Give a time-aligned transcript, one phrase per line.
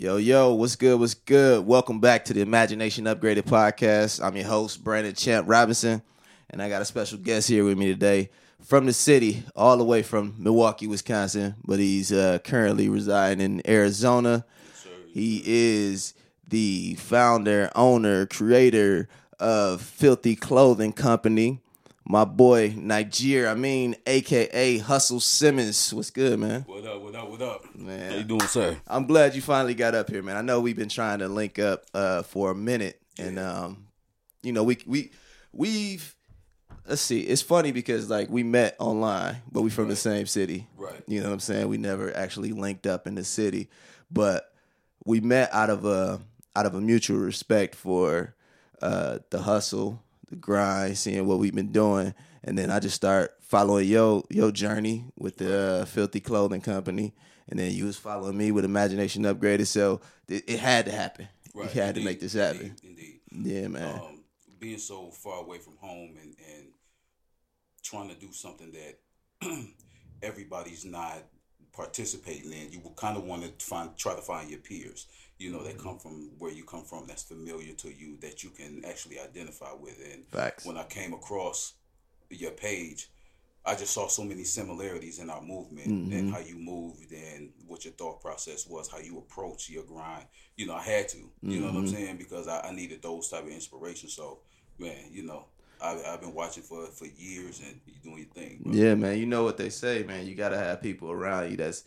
[0.00, 1.00] Yo, yo, what's good?
[1.00, 1.66] What's good?
[1.66, 4.24] Welcome back to the Imagination Upgraded podcast.
[4.24, 6.02] I'm your host, Brandon Champ Robinson,
[6.48, 8.30] and I got a special guest here with me today
[8.62, 13.68] from the city, all the way from Milwaukee, Wisconsin, but he's uh, currently residing in
[13.68, 14.44] Arizona.
[15.12, 16.14] He is
[16.46, 19.08] the founder, owner, creator
[19.40, 21.60] of Filthy Clothing Company.
[22.10, 25.92] My boy Niger, I mean, aka Hussle Simmons.
[25.92, 26.62] What's good, man?
[26.62, 27.02] What up?
[27.02, 27.30] What up?
[27.30, 27.76] What up?
[27.76, 28.10] Man.
[28.10, 28.78] how you doing, sir?
[28.86, 30.34] I'm glad you finally got up here, man.
[30.38, 33.88] I know we've been trying to link up uh, for a minute, and um,
[34.42, 35.10] you know, we we
[35.52, 36.16] we've
[36.86, 37.20] let's see.
[37.20, 40.66] It's funny because like we met online, but we from the same city.
[40.78, 41.02] Right.
[41.06, 41.68] You know what I'm saying?
[41.68, 43.68] We never actually linked up in the city,
[44.10, 44.50] but
[45.04, 46.22] we met out of a
[46.56, 48.34] out of a mutual respect for
[48.80, 52.14] uh, the hustle, the grind, seeing what we've been doing,
[52.44, 57.14] and then I just start following your your journey with the uh, Filthy Clothing Company,
[57.48, 59.66] and then you was following me with Imagination Upgraded.
[59.66, 61.28] So it, it had to happen.
[61.54, 61.74] Right.
[61.74, 62.76] We had to make this happen.
[62.82, 63.20] Indeed.
[63.32, 63.52] indeed.
[63.52, 63.94] Yeah, man.
[63.98, 64.24] Um,
[64.58, 66.68] being so far away from home and, and
[67.82, 69.66] trying to do something that
[70.22, 71.18] everybody's not
[71.72, 75.06] participating in, you will kind of want to find try to find your peers.
[75.38, 75.66] You know, Mm-hmm.
[75.68, 79.20] that come from where you come from, that's familiar to you, that you can actually
[79.20, 79.98] identify with.
[80.12, 80.66] And Facts.
[80.66, 81.74] when I came across
[82.30, 83.10] your page,
[83.64, 86.12] I just saw so many similarities in our movement Mm-hmm.
[86.12, 90.24] and how you moved and what your thought process was, how you approach your grind.
[90.56, 91.18] You know, I had to.
[91.46, 91.76] You know what Mm-hmm.
[91.76, 92.16] I'm saying?
[92.18, 94.08] Because I, I needed those type of inspiration.
[94.08, 94.40] So,
[94.78, 95.46] man, you know,
[95.80, 98.60] I, I've been watching for for years and you doing your thing.
[98.64, 98.72] bro.
[98.72, 99.18] Yeah, man.
[99.18, 100.26] You know what they say, man.
[100.26, 101.84] You gotta have people around you that's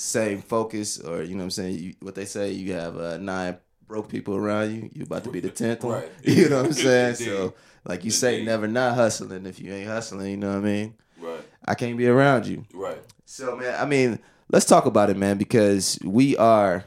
[0.00, 1.78] same focus, or you know what I'm saying.
[1.78, 4.88] You, what they say, you have uh, nine broke people around you.
[4.94, 6.00] You about to be the tenth one.
[6.02, 6.10] Right.
[6.24, 7.14] You know what I'm saying?
[7.16, 10.30] So, like you say, never not hustling if you ain't hustling.
[10.30, 10.94] You know what I mean?
[11.20, 12.64] Right, I can't be around you.
[12.72, 12.98] right.
[13.26, 14.18] So, man, I mean,
[14.50, 16.84] let's talk about it, man, because we are,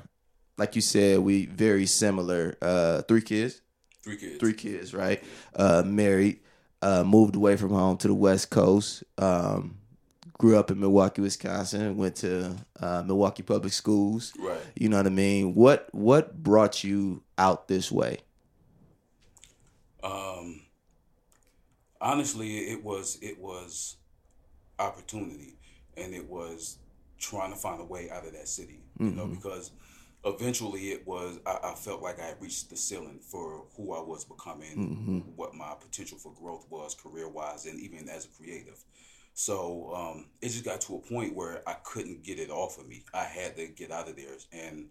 [0.58, 2.58] like you said, we very similar.
[2.62, 3.62] Uh, three kids
[4.04, 4.40] Three kids.
[4.40, 5.24] three kids, right?
[5.56, 6.40] Uh, married,
[6.82, 9.04] uh, moved away from home to the West Coast.
[9.20, 9.78] Um,
[10.44, 11.96] grew up in Milwaukee, Wisconsin.
[11.96, 14.34] Went to uh, Milwaukee Public Schools.
[14.38, 14.60] Right.
[14.76, 15.56] You know what I mean?
[15.56, 18.18] What what brought you out this way?
[20.04, 20.64] Um,
[22.02, 23.96] honestly, it was it was
[24.80, 25.56] opportunity,
[25.96, 26.78] and it was
[27.18, 28.82] trying to find a way out of that city.
[29.00, 29.72] You know, because
[30.26, 34.02] eventually it was I, I felt like I had reached the ceiling for who I
[34.02, 38.84] was becoming, what my potential for growth was career wise, and even as a creative.
[39.34, 42.88] So um, it just got to a point where I couldn't get it off of
[42.88, 43.04] me.
[43.14, 44.88] I had to get out of there, and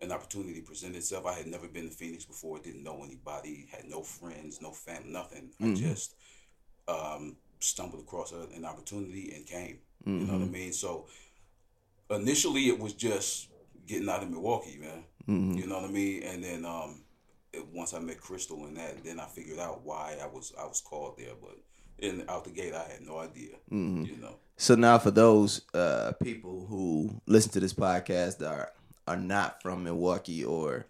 [0.00, 1.26] an opportunity presented itself.
[1.26, 5.10] I had never been to Phoenix before, didn't know anybody, had no friends, no family,
[5.10, 5.50] nothing.
[5.60, 6.14] I just
[6.88, 9.78] um, stumbled across a, an opportunity and came.
[10.04, 10.72] You know what I mean?
[10.72, 11.06] So
[12.10, 13.48] initially, it was just
[13.86, 15.04] getting out of Milwaukee, man.
[15.58, 16.22] You know what I mean?
[16.24, 17.02] And then um,
[17.52, 20.64] it, once I met Crystal and that, then I figured out why I was I
[20.66, 21.34] was called there.
[21.40, 21.58] But
[21.98, 23.56] in out the gate, I had no idea.
[23.70, 24.36] You know.
[24.56, 28.72] So now, for those uh, people who listen to this podcast that are
[29.08, 30.86] are not from Milwaukee or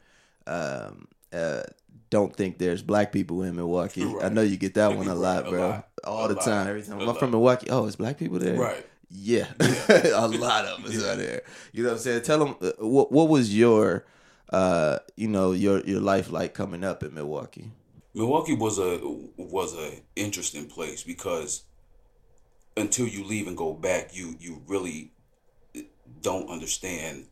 [0.46, 1.62] um, uh,
[2.10, 5.44] don't think there's black people in Milwaukee, I know you get that one a lot,
[5.44, 5.68] Right, a bro.
[5.68, 5.88] lot.
[6.04, 6.44] All A the lot.
[6.44, 7.00] time, every time.
[7.08, 7.68] I'm from Milwaukee.
[7.70, 8.84] Oh, it's black people there, Right.
[9.14, 11.42] Yeah, a lot of us are there.
[11.72, 12.22] You know what I'm saying?
[12.22, 14.04] Tell them uh, what what was your
[14.50, 17.70] uh, you know your your life like coming up in Milwaukee.
[18.14, 19.00] Milwaukee was a
[19.36, 21.64] was a interesting place because
[22.76, 25.12] until you leave and go back, you you really
[26.20, 27.26] don't understand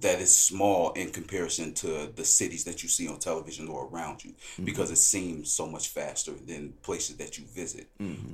[0.00, 4.24] that it's small in comparison to the cities that you see on television or around
[4.24, 4.32] you
[4.64, 7.88] because it seems so much faster than places that you visit.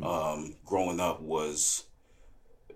[0.04, 1.84] Um, growing up was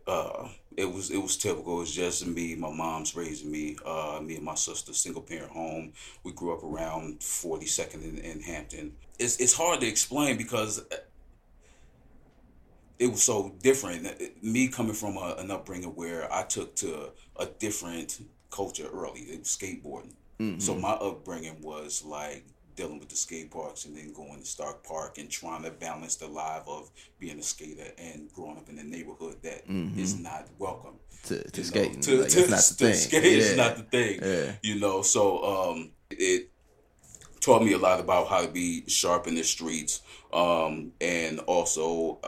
[0.06, 0.48] uh,
[0.80, 1.76] it was it was typical.
[1.76, 2.54] It was just me.
[2.54, 3.76] My mom's raising me.
[3.84, 5.92] Uh, me and my sister, single parent home.
[6.24, 8.96] We grew up around Forty Second in, in Hampton.
[9.18, 10.82] It's it's hard to explain because
[12.98, 14.08] it was so different.
[14.42, 18.20] Me coming from a, an upbringing where I took to a different
[18.50, 20.14] culture early, it was skateboarding.
[20.58, 22.46] So my upbringing was like
[22.80, 26.16] dealing with the skate parks and then going to Stark Park and trying to balance
[26.16, 29.62] the life of being a skater and growing up in a neighborhood that
[29.98, 30.94] is not welcome
[31.24, 32.94] To, to know, skating, to, like, to, it's not the to thing.
[32.94, 33.38] skate yeah.
[33.38, 34.20] is not the thing.
[34.22, 34.52] Yeah.
[34.62, 36.48] You know, so um, it
[37.40, 40.00] taught me a lot about how to be sharp in the streets,
[40.32, 42.18] um, and also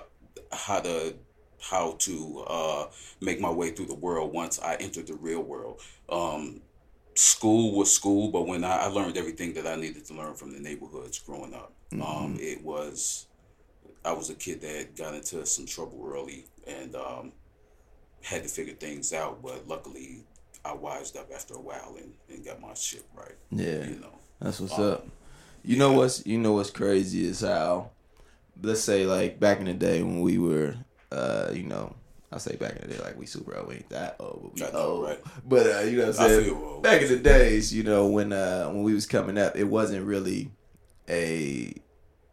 [0.52, 1.14] how to
[1.60, 2.86] how to uh,
[3.20, 5.80] make my way through the world once I entered the real world.
[6.10, 6.60] Um,
[7.14, 10.52] school was school, but when I, I learned everything that I needed to learn from
[10.52, 13.26] the neighborhoods growing up, um, it was
[14.04, 17.32] I was a kid that got into some trouble early and um,
[18.22, 19.42] had to figure things out.
[19.42, 20.24] But luckily,
[20.64, 23.36] I wised up after a while and, and got my shit right.
[23.50, 23.84] Yeah.
[23.84, 24.18] You know.
[24.40, 25.06] That's what's Um, up.
[25.64, 27.90] You know what's you know what's crazy is how
[28.60, 30.76] let's say like back in the day when we were
[31.12, 31.94] uh, you know,
[32.32, 34.72] I say back in the day like we super old, we ain't that old, but
[34.72, 35.04] we old.
[35.04, 35.20] right?
[35.46, 36.80] But uh, you know what I'm saying?
[36.82, 40.04] Back in the days, you know, when uh when we was coming up, it wasn't
[40.06, 40.50] really
[41.08, 41.74] a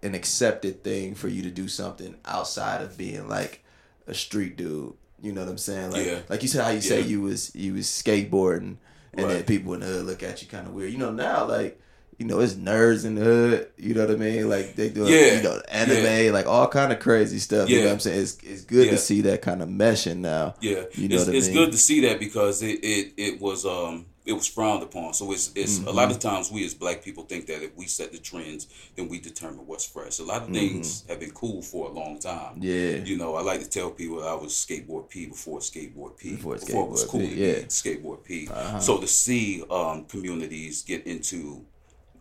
[0.01, 3.63] an accepted thing for you to do something outside of being like
[4.07, 4.93] a street dude.
[5.21, 5.91] You know what I'm saying?
[5.91, 6.19] Like Yeah.
[6.29, 8.77] like you said how you say you was you was skateboarding
[9.13, 10.91] and then people in the hood look at you kind of weird.
[10.93, 11.79] You know now like
[12.19, 13.67] you know it's nerds in the hood.
[13.77, 14.47] You know what I mean?
[14.49, 15.37] Like they do Yeah.
[15.37, 17.67] you know anime like all kind of crazy stuff.
[17.69, 18.21] You know what I'm saying?
[18.21, 18.91] It's it's good Yeah.
[18.91, 20.53] to see that kind of meshing now.
[20.61, 21.55] Yeah, You know it's, what I it's mean?
[21.55, 25.13] good to see that because it, it, it was um it was frowned upon.
[25.15, 26.29] So it's it's a lot of Mm-hmm.
[26.35, 29.65] times we as black people think that if we set the trends, then we determine
[29.65, 30.19] what's fresh.
[30.19, 30.53] A lot of Mm-hmm.
[30.53, 32.57] things have been cool for a long time.
[32.59, 32.97] Yeah.
[33.09, 36.35] You know, I like to tell people I was skateboard P before skateboard P.
[36.35, 37.53] Before it was cool P, yeah.
[37.69, 38.47] skateboard P.
[38.51, 38.79] Uh-huh.
[38.79, 41.65] So to see um, communities get into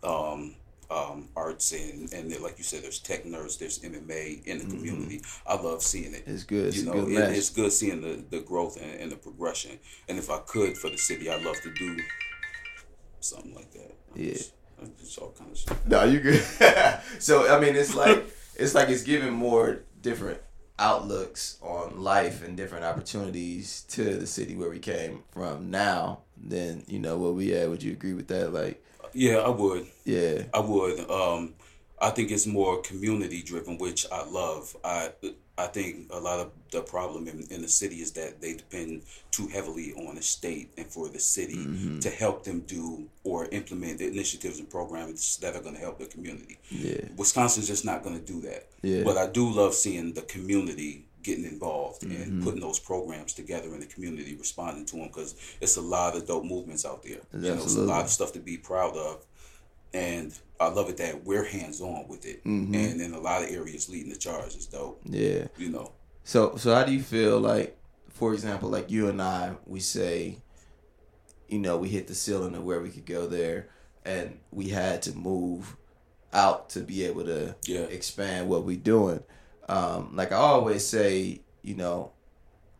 [0.03, 0.55] um,
[0.91, 5.21] um, arts and and like you said, there's tech nerds, there's MMA in the community.
[5.45, 6.31] I love seeing it Mm-hmm.
[6.33, 6.75] It's good.
[6.75, 9.77] You a know, good it, it's good seeing the, the growth and, and the progression.
[10.07, 11.97] And if I could for the city, I'd love to do
[13.19, 13.95] something like that.
[14.15, 14.33] I'm Yeah.
[14.33, 15.85] just- I'm just all kind of shit.
[15.85, 16.41] No, you good.
[17.19, 18.25] so I mean, it's like
[18.55, 20.39] it's like it's giving more different
[20.79, 26.85] outlooks on life and different opportunities to the city where we came from now than
[26.87, 27.69] you know where we at.
[27.69, 28.53] Would you agree with that?
[28.53, 28.81] Like,
[29.13, 29.87] Yeah, I would.
[30.05, 31.09] yeah, I would.
[31.09, 31.53] Um,
[32.01, 34.75] I think it's more community driven, which I love.
[34.83, 35.11] I
[35.57, 39.01] I think a lot of the problem in, in the city is that they depend
[39.31, 41.99] too heavily on the state and for the city Mm-hmm.
[41.99, 45.99] to help them do or implement the initiatives and programs that are going to help
[45.99, 46.57] the community.
[46.69, 48.67] yeah, Wisconsin's just not going to do that.
[48.81, 49.03] Yeah.
[49.03, 52.21] But I do love seeing the community getting involved Mm-hmm.
[52.21, 56.15] and putting those programs together in the community, responding to them because it's a lot
[56.15, 57.19] of dope movements out there.
[57.33, 59.25] You know, it's a lot of stuff to be proud of,
[59.93, 62.73] and I love it that we're hands on with it, Mm-hmm.
[62.75, 65.01] and in a lot of areas leading the charge is dope.
[65.05, 65.47] yeah.
[65.57, 65.91] You know,
[66.23, 67.75] So so how do you feel like
[68.09, 70.37] for example like you and I we say
[71.47, 73.67] you know we hit the ceiling of where we could go there
[74.05, 75.75] and we had to move
[76.33, 77.81] out to be able to Yeah.
[77.81, 79.23] expand what we're doing.
[79.69, 82.11] Um like I always say, you know,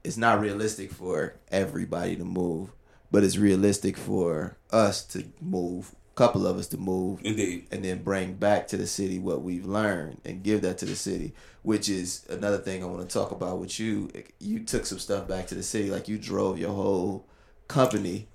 [0.03, 2.71] it's not realistic for everybody to move,
[3.11, 7.67] but it's realistic for us to move, a couple of us to move indeed.
[7.71, 10.95] and then bring back to the city what we've learned and give that to the
[10.95, 11.33] city
[11.63, 14.09] which is another thing i want to talk about with you
[14.39, 17.25] you took some stuff back to the city like you drove your whole
[17.67, 18.28] company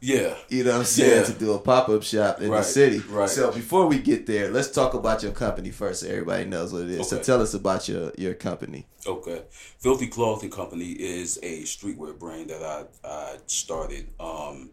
[0.00, 1.24] Yeah, you know what i'm saying Yeah.
[1.24, 3.28] to do a pop-up shop in the city right.
[3.28, 6.82] so before we get there let's talk about your company first so everybody knows what
[6.82, 9.42] it is so tell us about your your company Okay.
[9.78, 14.08] Filthy Clothing Company is a streetwear brand that I, I started.
[14.20, 14.72] Um,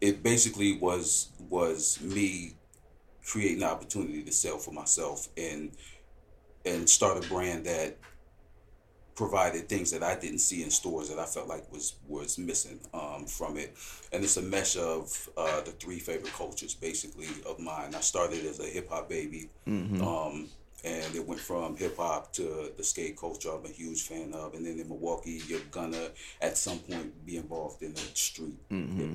[0.00, 2.54] it basically was was me
[3.26, 5.72] creating an opportunity to sell for myself and
[6.64, 7.98] and start a brand that
[9.14, 12.80] provided things that I didn't see in stores that I felt like was was missing
[12.92, 13.76] um, from it.
[14.12, 17.94] And it's a mesh of uh, the three favorite cultures basically of mine.
[17.94, 19.50] I started as a hip hop baby.
[20.02, 20.48] Um,
[20.84, 23.50] and it went from hip hop to the skate culture.
[23.50, 26.10] I'm a huge fan of, and then in Milwaukee, you're gonna
[26.42, 28.58] at some point be involved in the street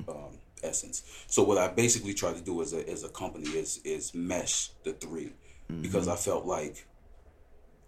[0.08, 1.02] um, essence.
[1.28, 4.70] So what I basically try to do as a as a company is is mesh
[4.82, 5.32] the 3
[5.82, 6.86] because I felt like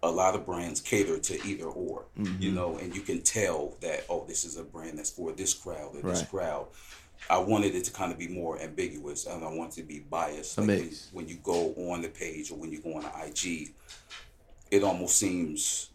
[0.03, 2.05] a lot of brands cater to either or,
[2.39, 5.53] you know, and you can tell that oh, this is a brand that's for this
[5.53, 6.29] crowd or this Right.
[6.29, 6.67] crowd.
[7.29, 10.57] I wanted it to kind of be more ambiguous, and I wanted to be biased.
[10.57, 13.73] Like when, when you go on the page or when you go on the IG,
[14.71, 15.89] it almost seems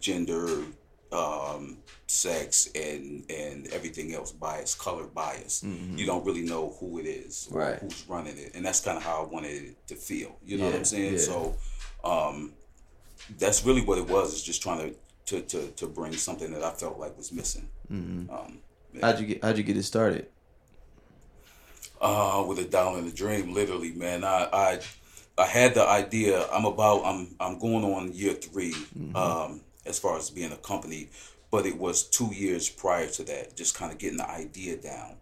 [0.00, 0.64] gender,
[1.12, 1.78] um,
[2.08, 5.62] sex, and and everything else bias, color bias.
[5.62, 7.56] You don't really know who it is Mm-hmm.
[7.58, 7.78] Right.
[7.78, 10.36] who's running it, and that's kind of how I wanted it to feel.
[10.44, 11.12] You know what I'm saying?
[11.12, 11.18] yeah.
[11.18, 11.54] So,
[12.02, 12.52] um,
[13.38, 14.34] that's really what it was.
[14.34, 17.68] Is just trying to to to, to bring something that I felt like was missing.
[17.92, 18.32] Mm-hmm.
[18.32, 18.58] Um,
[19.00, 20.26] how'd you get how'd you get it started
[22.04, 24.24] uh, with a down in the dream, literally, man.
[24.24, 24.80] I, I,
[25.38, 26.46] I had the idea.
[26.52, 27.02] I'm about.
[27.04, 27.34] I'm.
[27.40, 28.74] I'm going on year 3
[29.14, 31.08] Um, as far as being a company,
[31.50, 33.56] but it was two years prior to that.
[33.56, 35.16] Just kind of getting the idea down.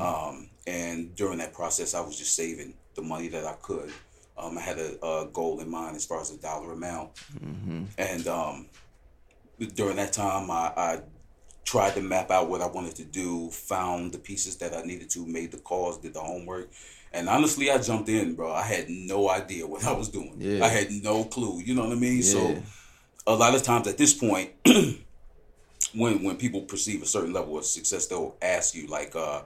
[0.00, 3.90] Um, and during that process, I was just saving the money that I could.
[4.38, 7.10] Um, I had a, a goal in mind as far as a dollar amount,
[7.98, 8.66] and um,
[9.74, 11.00] during that time, I, I
[11.64, 15.10] tried to map out what I wanted to do, found the pieces that I needed
[15.10, 16.70] to, made the calls, did the homework.
[17.12, 18.52] And honestly, I jumped in, bro.
[18.52, 20.36] I had no idea what I was doing.
[20.38, 20.64] Yeah.
[20.64, 21.60] I had no clue.
[21.60, 22.18] You know what I mean?
[22.18, 22.22] Yeah.
[22.22, 22.62] So
[23.26, 24.50] a lot of times at this point,
[25.94, 29.42] when when people perceive a certain level of success, they'll ask you like, uh,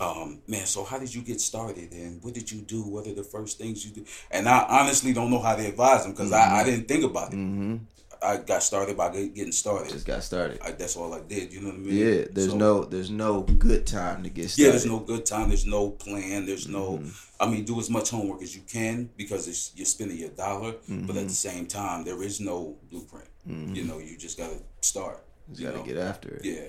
[0.00, 2.82] um, man, so how did you get started and what did you do?
[2.82, 4.04] What are the first things you do?
[4.30, 7.32] And I honestly don't know how to advise them because I, I didn't think about
[7.32, 7.36] it.
[7.36, 7.76] Mm-hmm.
[8.22, 9.92] I got started by getting started.
[9.92, 10.58] Just got started.
[10.62, 11.52] I, that's all I did.
[11.52, 11.94] You know what I mean?
[11.96, 14.62] Yeah, there's So- no there's no good time to get started.
[14.64, 15.48] Yeah, there's no good time.
[15.48, 16.46] There's no plan.
[16.46, 16.98] There's no.
[16.98, 17.08] Mm-hmm.
[17.38, 20.72] I mean, do as much homework as you can because it's, you're spending your dollar.
[20.72, 21.10] But Mm-hmm.
[21.18, 23.28] at the same time, there is no blueprint.
[23.46, 25.22] You know, you just gotta start.
[25.52, 25.84] You You gotta know?
[25.84, 26.44] get after it.
[26.44, 26.62] Yeah.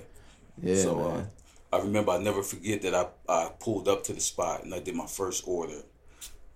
[0.62, 1.06] Yeah, so man.
[1.06, 1.24] uh,
[1.72, 4.80] I remember I never forget that I, I pulled up to the spot and I
[4.80, 5.82] did my first order.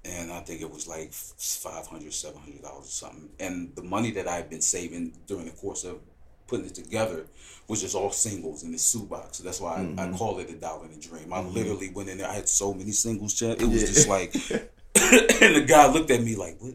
[0.04, 3.28] And I think it was like $500, $700 or something.
[3.38, 6.00] And the money that I had been saving during the course of
[6.49, 7.26] putting it together
[7.69, 9.38] was just all singles in the shoe box.
[9.38, 10.14] So that's why I, Mm-hmm.
[10.14, 11.33] I call it a dollar in a dream.
[11.33, 12.28] I literally went in there.
[12.28, 13.62] I had so many singles, Chad.
[13.62, 13.88] It was Yeah.
[13.88, 14.35] just like,
[14.97, 16.75] and the guy looked at me like, what?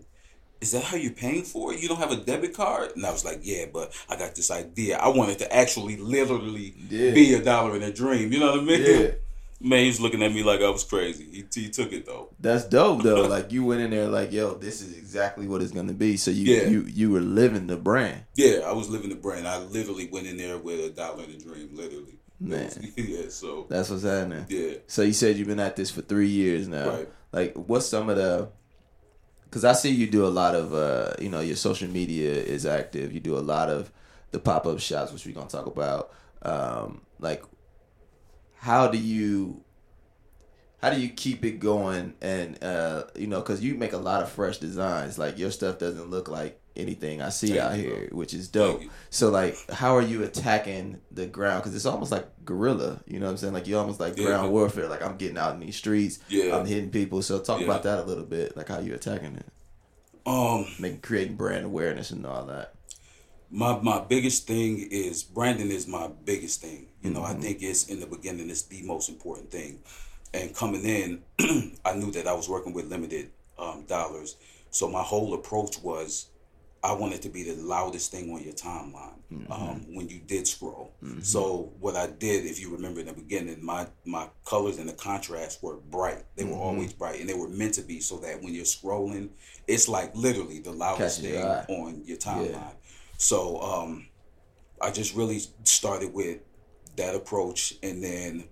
[0.62, 1.82] Is that how you're paying for it?
[1.82, 2.92] You don't have a debit card?
[2.96, 4.98] And I was like, yeah, but I got this idea.
[4.98, 7.12] I wanted to actually literally Yeah.
[7.12, 8.32] be a dollar in a dream.
[8.34, 8.82] You know what I mean?
[8.82, 9.08] Yeah.
[9.60, 11.26] Man, he's looking at me like I was crazy.
[11.32, 12.30] He, he took it though.
[12.40, 13.28] That's dope though.
[13.28, 16.16] like you went in there like, yo, this is exactly what it's gonna be.
[16.18, 16.68] So you Yeah.
[16.68, 18.24] you you were living the brand.
[18.36, 19.48] Yeah, I was living the brand.
[19.48, 22.20] I literally went in there with a dollar in a dream, literally.
[22.40, 22.70] Man.
[22.96, 24.46] yeah, so That's what's happening.
[24.48, 24.74] yeah.
[24.86, 26.90] So you said you've been at this for three years now.
[26.90, 27.10] Right.
[27.32, 28.50] Like, what's some of the?
[29.50, 32.66] Because I see you do a lot of, uh, you know, your social media is
[32.66, 33.14] active.
[33.14, 33.92] You do a lot of
[34.32, 36.12] the pop up shops, which we're gonna talk about.
[36.42, 37.44] Um, like,
[38.56, 39.64] how do you,
[40.82, 42.14] how do you keep it going?
[42.22, 45.18] And uh, you know, because you make a lot of fresh designs.
[45.18, 48.82] Like your stuff doesn't look like anything I see Thank out here, which is dope.
[49.10, 51.64] So like, how are you attacking the ground?
[51.64, 53.02] Because it's almost like guerrilla.
[53.08, 53.54] You know what I'm saying?
[53.54, 54.26] Like you almost like Yeah.
[54.26, 54.88] ground warfare.
[54.88, 56.20] Like I'm getting out in these streets.
[56.30, 56.56] Yeah.
[56.58, 57.22] I'm hitting people.
[57.22, 57.66] So talk Yeah.
[57.66, 58.56] about that a little bit.
[58.56, 59.46] Like how you attacking it,
[60.26, 62.74] Um, making creating brand awareness and all that.
[63.50, 66.88] my my biggest thing is branding is my biggest thing.
[67.02, 69.80] You know, I think it's in the beginning it's the most important thing.
[70.34, 71.22] And coming in,
[71.86, 74.36] I knew that I was working with limited um, dollars,
[74.70, 76.28] so my whole approach was
[76.84, 79.16] I wanted to be the loudest thing on your timeline
[79.52, 80.94] um, when you did scroll.
[81.22, 84.94] So what I did, if you remember in the beginning, my my colors and the
[84.94, 86.24] contrast were bright.
[86.36, 89.30] They were always bright, and they were meant to be so that when you're scrolling,
[89.68, 91.36] it's like literally the loudest thing
[91.70, 92.76] on your timeline.
[93.18, 94.08] So um,
[94.82, 96.40] I just really started with
[96.96, 98.46] that approach, and then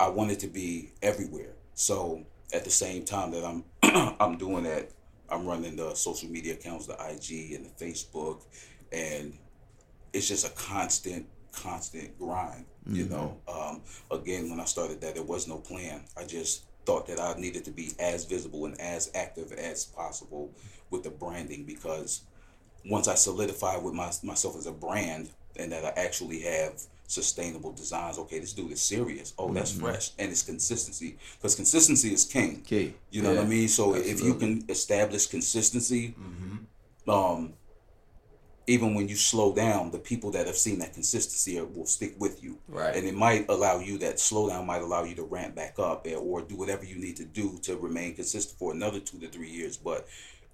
[0.00, 1.54] I wanted to be everywhere.
[1.74, 3.64] So at the same time that I'm
[4.20, 4.90] I'm doing that,
[5.30, 8.42] I'm running the social media accounts, the IG and the Facebook,
[8.92, 9.36] and
[10.12, 12.66] it's just a constant, constant grind.
[12.86, 16.02] You know, um, again, when I started that, there was no plan.
[16.18, 20.52] I just thought that I needed to be as visible and as active as possible
[20.90, 22.22] with the branding because
[22.84, 27.72] once I solidified with my, myself as a brand and that I actually have sustainable
[27.72, 29.34] designs, okay, this dude is serious.
[29.38, 30.10] Oh, that's fresh.
[30.18, 32.62] And it's consistency because consistency is king.
[32.62, 32.94] Key.
[33.10, 33.68] You know what I mean?
[33.68, 34.38] So if you Mm-hmm.
[34.40, 36.14] can establish consistency,
[37.06, 37.52] um,
[38.66, 42.42] even when you slow down, the people that have seen that consistency will stick with
[42.42, 42.58] you.
[42.66, 42.96] Right.
[42.96, 46.40] And it might allow you that slowdown might allow you to ramp back up or
[46.40, 49.76] do whatever you need to do to remain consistent for another two to three years.
[49.76, 50.06] But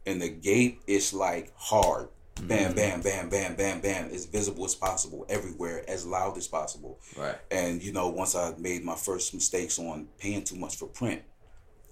[0.07, 2.09] in the gate, it's like hard.
[2.41, 2.49] Mm-hmm.
[2.49, 4.11] Bam, bam, bam, bam, bam, bam.
[4.11, 6.99] As visible as possible, everywhere, as loud as possible.
[7.17, 7.37] Right.
[7.51, 11.23] And you know, once I made my first mistakes on paying too much for print,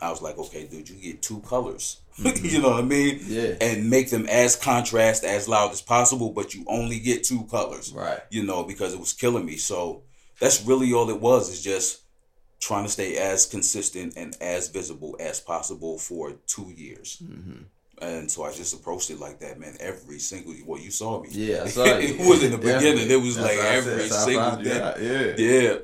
[0.01, 2.01] I was like, okay, dude, you get two colors.
[2.19, 3.19] you know what I mean?
[3.19, 3.33] Mm-hmm.
[3.33, 3.55] Yeah.
[3.61, 7.93] And make them as contrast, as loud as possible, but you only get two colors.
[7.93, 8.21] Right.
[8.31, 9.57] You know, because it was killing me.
[9.57, 10.03] So
[10.41, 12.03] that's really all it was, is just
[12.61, 17.23] trying to stay as consistent and as visible as possible for two years.
[17.23, 17.63] Mm-hmm.
[18.01, 19.77] And so I just approached it like that, man.
[19.81, 21.29] Every single well, you saw me.
[21.33, 22.15] Yeah, I saw you.
[22.15, 23.11] it was in the beginning.
[23.11, 25.37] It was That's like every that's how I single day.
[25.37, 25.45] Yeah.
[25.45, 25.79] Yeah.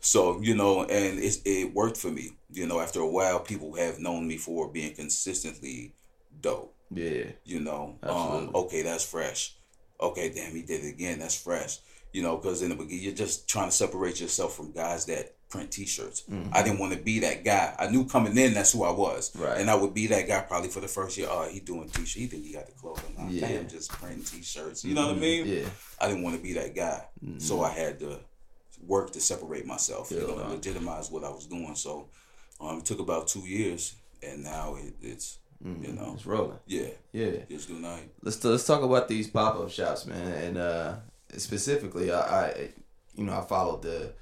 [0.00, 2.36] So, you know, and it's, it worked for me.
[2.52, 5.94] You know, after a while, people have known me for being consistently
[6.40, 6.74] dope.
[6.90, 7.24] Yeah.
[7.44, 9.56] You know, um, okay, that's fresh.
[10.00, 11.20] Okay, damn, he did it again.
[11.20, 11.78] That's fresh.
[12.12, 15.34] You know, because in the beginning, you're just trying to separate yourself from guys that
[15.54, 16.24] print T-shirts.
[16.52, 17.74] I didn't want to be that guy.
[17.78, 19.42] I knew coming in that's who I was, Mm-hmm.
[19.42, 19.58] Right.
[19.60, 21.28] and I would be that guy probably for the first year.
[21.30, 22.12] Oh, he doing T-shirts.
[22.12, 23.14] He think he got the clothing.
[23.16, 23.48] Nah, Yeah.
[23.48, 24.84] Damn, just printing T-shirts.
[24.84, 25.46] You know what I mean?
[25.46, 25.66] Yeah.
[26.00, 27.04] I didn't want to be that guy.
[27.38, 28.18] So I had to
[28.86, 30.50] work to separate myself, you Feel know, that.
[30.50, 31.74] legitimize what I was doing.
[31.76, 32.08] So
[32.60, 36.58] um, it took about two years, and now it, it's, you know, It's rolling.
[36.66, 37.36] yeah, Yeah.
[37.48, 38.10] it's doing night.
[38.22, 40.96] let's let's talk about these pop up shops, man, and uh,
[41.36, 42.68] specifically, I, I,
[43.14, 44.12] you know, I followed the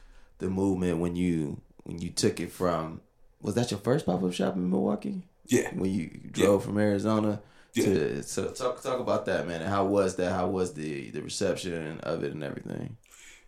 [0.43, 3.01] the movement when you when you took it from.
[3.41, 5.23] Was that your first pop up shop in Milwaukee?
[5.47, 5.71] Yeah.
[5.75, 7.43] When you drove from Arizona
[7.75, 7.85] Yeah.
[7.85, 9.63] to so talk talk about that, man.
[9.63, 10.33] How was that?
[10.33, 12.97] How was the the reception of it and everything?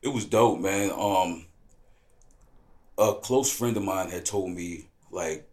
[0.02, 0.90] It was dope, man.
[0.90, 1.46] Um,
[2.98, 5.48] a close friend of mine had told me like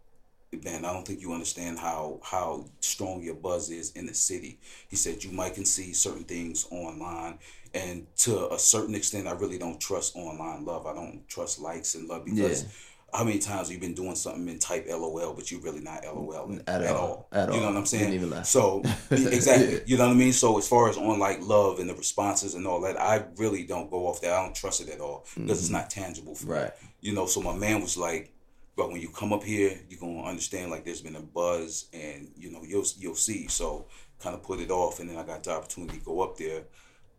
[0.64, 4.58] man, I don't think you understand how how strong your buzz is in the city.
[4.88, 7.38] He said you might can see certain things online,
[7.74, 10.86] and to a certain extent, I really don't trust online love.
[10.86, 12.62] I don't trust likes and love because.
[12.64, 12.68] Yeah.
[13.14, 16.02] How many times have you been doing something and type LOL, but you're really not
[16.02, 17.28] LOL At all.
[17.30, 17.54] At all.
[17.54, 18.42] you know what I'm saying?
[18.44, 19.78] So exactly, Yeah.
[19.84, 20.32] you know what I mean.
[20.32, 23.64] So as far as on like love and the responses and all that, I really
[23.64, 24.32] don't go off that.
[24.32, 26.52] I don't trust it at all because it's not tangible for me.
[26.54, 26.62] Mm-hmm.
[26.62, 26.72] Right.
[27.02, 27.26] You know.
[27.26, 28.32] So my man was like,
[28.76, 32.30] "But when you come up here, you're gonna understand like there's been a buzz, and
[32.34, 33.88] you know you'll you'll see." So
[34.20, 36.62] kind of put it off, and then I got the opportunity to go up there.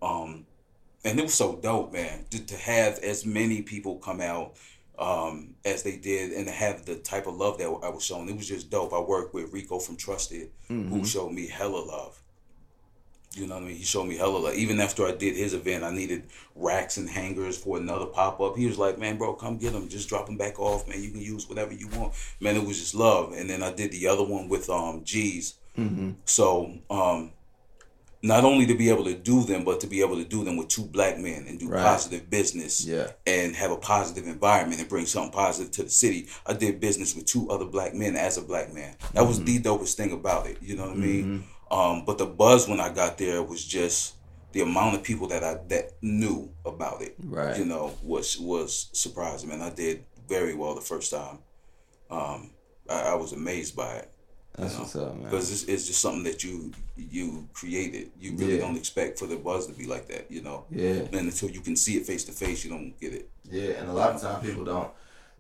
[0.03, 0.45] Um,
[1.05, 4.53] and it was so dope, man, to, to have as many people come out
[4.99, 8.29] um, as they did and to have the type of love that I was shown.
[8.29, 8.93] It was just dope.
[8.93, 12.19] I worked with Rico from Trusted, who showed me hella love.
[13.35, 13.75] You know what I mean?
[13.77, 14.53] He showed me hella love.
[14.53, 18.55] Even after I did his event, I needed racks and hangers for another pop up.
[18.55, 19.89] He was like, "Man, bro, come get them.
[19.89, 21.01] Just drop them back off, man.
[21.01, 23.33] You can use whatever you want." Man, it was just love.
[23.33, 25.55] And then I did the other one with um G's.
[26.25, 27.31] So um,
[28.25, 30.55] not only to be able to do them, but to be able to do them
[30.55, 31.83] with two black men and do Right.
[31.83, 33.11] positive business Yeah.
[33.27, 36.27] and have a positive environment and bring something positive to the city.
[36.45, 38.95] I did business with two other black men as a black man.
[39.13, 40.57] That was the dopest thing about it.
[40.61, 41.43] You know what I mean?
[41.69, 44.13] Um, but the buzz when I got there was just
[44.53, 47.15] the amount of people that I that knew about it.
[47.21, 47.57] Right.
[47.57, 49.51] You know, was was surprising.
[49.51, 51.39] And I did very well the first time.
[52.09, 52.51] Um,
[52.89, 54.09] I, I was amazed by it
[54.57, 55.23] That's what's up, man.
[55.23, 58.11] because it's, it's just something that you you created.
[58.19, 58.61] You really Yeah.
[58.61, 60.65] don't expect for the buzz to be like that, you know.
[60.69, 61.01] Yeah.
[61.11, 63.29] And until you can see it face to face, you don't get it.
[63.49, 64.91] Yeah, and a lot of times people don't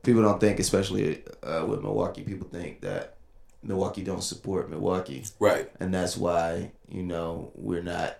[0.01, 3.17] people don't think, especially uh, with Milwaukee, people think that
[3.61, 5.69] Milwaukee don't support Milwaukee, Right.
[5.79, 8.17] and that's why you know we're not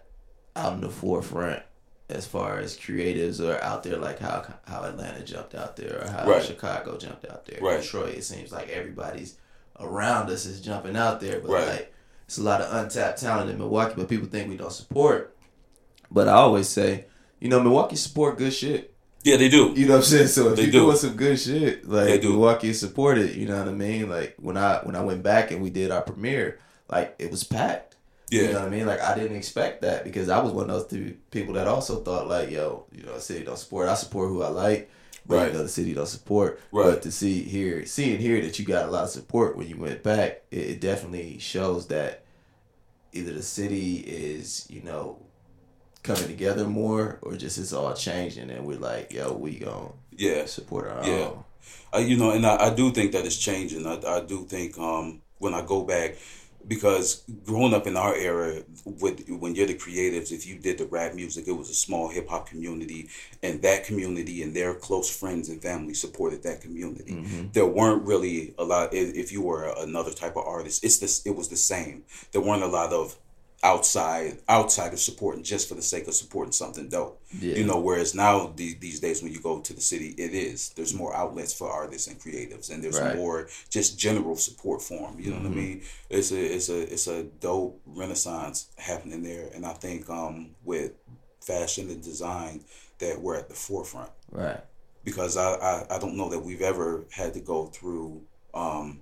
[0.56, 1.64] out in the forefront
[2.10, 6.08] as far as creatives are out there like how how Atlanta jumped out there or
[6.08, 6.44] how Right.
[6.44, 7.60] Chicago jumped out there.
[7.62, 7.82] Right.
[7.82, 9.38] Detroit, it seems like everybody's
[9.80, 11.68] around us is jumping out there, but Right.
[11.68, 11.94] like
[12.26, 15.36] it's a lot of untapped talent in Milwaukee, but people think we don't support.
[16.12, 17.06] But I always say,
[17.40, 18.94] you know, Milwaukee support good shit.
[19.24, 19.74] Yeah, they do.
[19.76, 20.28] You know what I'm saying?
[20.28, 20.80] So if They you're do.
[20.82, 22.32] doing some good shit, They like do.
[22.32, 24.10] Milwaukee supported, you know what I mean?
[24.10, 27.44] Like when I when I went back and we did our premiere, like it was
[27.44, 27.96] packed.
[28.30, 28.42] Yeah.
[28.44, 28.86] You know what I mean?
[28.86, 32.02] Like I didn't expect that because I was one of those two people that also
[32.02, 33.88] thought like, yo, you know, city don't support.
[33.88, 34.90] I support who I like,
[35.26, 35.48] but Right.
[35.48, 36.60] you know, the city don't support.
[36.72, 36.86] Right.
[36.86, 39.78] But to see here, seeing here that you got a lot of support when you
[39.78, 42.24] went back, it, it definitely shows that
[43.14, 45.20] either the city is, you know,
[46.02, 50.46] coming together more or just it's all changing and we're like, yo, we gonna Yeah.
[50.46, 51.26] support our Yeah.
[51.28, 51.44] own.
[51.94, 53.86] I, you know, and I, I do think that it's changing.
[53.88, 56.16] I, I do think um, when I go back,
[56.68, 60.86] because growing up in our era, with when you're the creatives, if you did the
[60.86, 63.10] rap music, it was a small hip hop community,
[63.42, 67.14] and that community and their close friends and family supported that community.
[67.14, 67.48] Mm-hmm.
[67.52, 68.94] There weren't really a lot.
[68.94, 71.26] If if you were another type of artist, it's this.
[71.26, 72.04] It was the same.
[72.32, 73.18] There weren't a lot of
[73.64, 77.22] outside outside of supporting just for the sake of supporting something dope.
[77.40, 77.56] Yeah.
[77.56, 80.70] You know, whereas now these, these days when you go to the city, it is
[80.76, 83.12] there's more outlets for artists and creatives, and there's Right.
[83.12, 83.20] Mm-hmm.
[83.20, 85.20] more just general support for them.
[85.20, 85.82] You know what I mean?
[86.10, 90.92] It's a it's a it's a dope renaissance happening there, and I think um with
[91.42, 92.64] fashion and design
[93.00, 94.62] that we're at the forefront Right.
[95.04, 98.22] because I, I, I don't know that we've ever had to go through
[98.54, 99.02] um,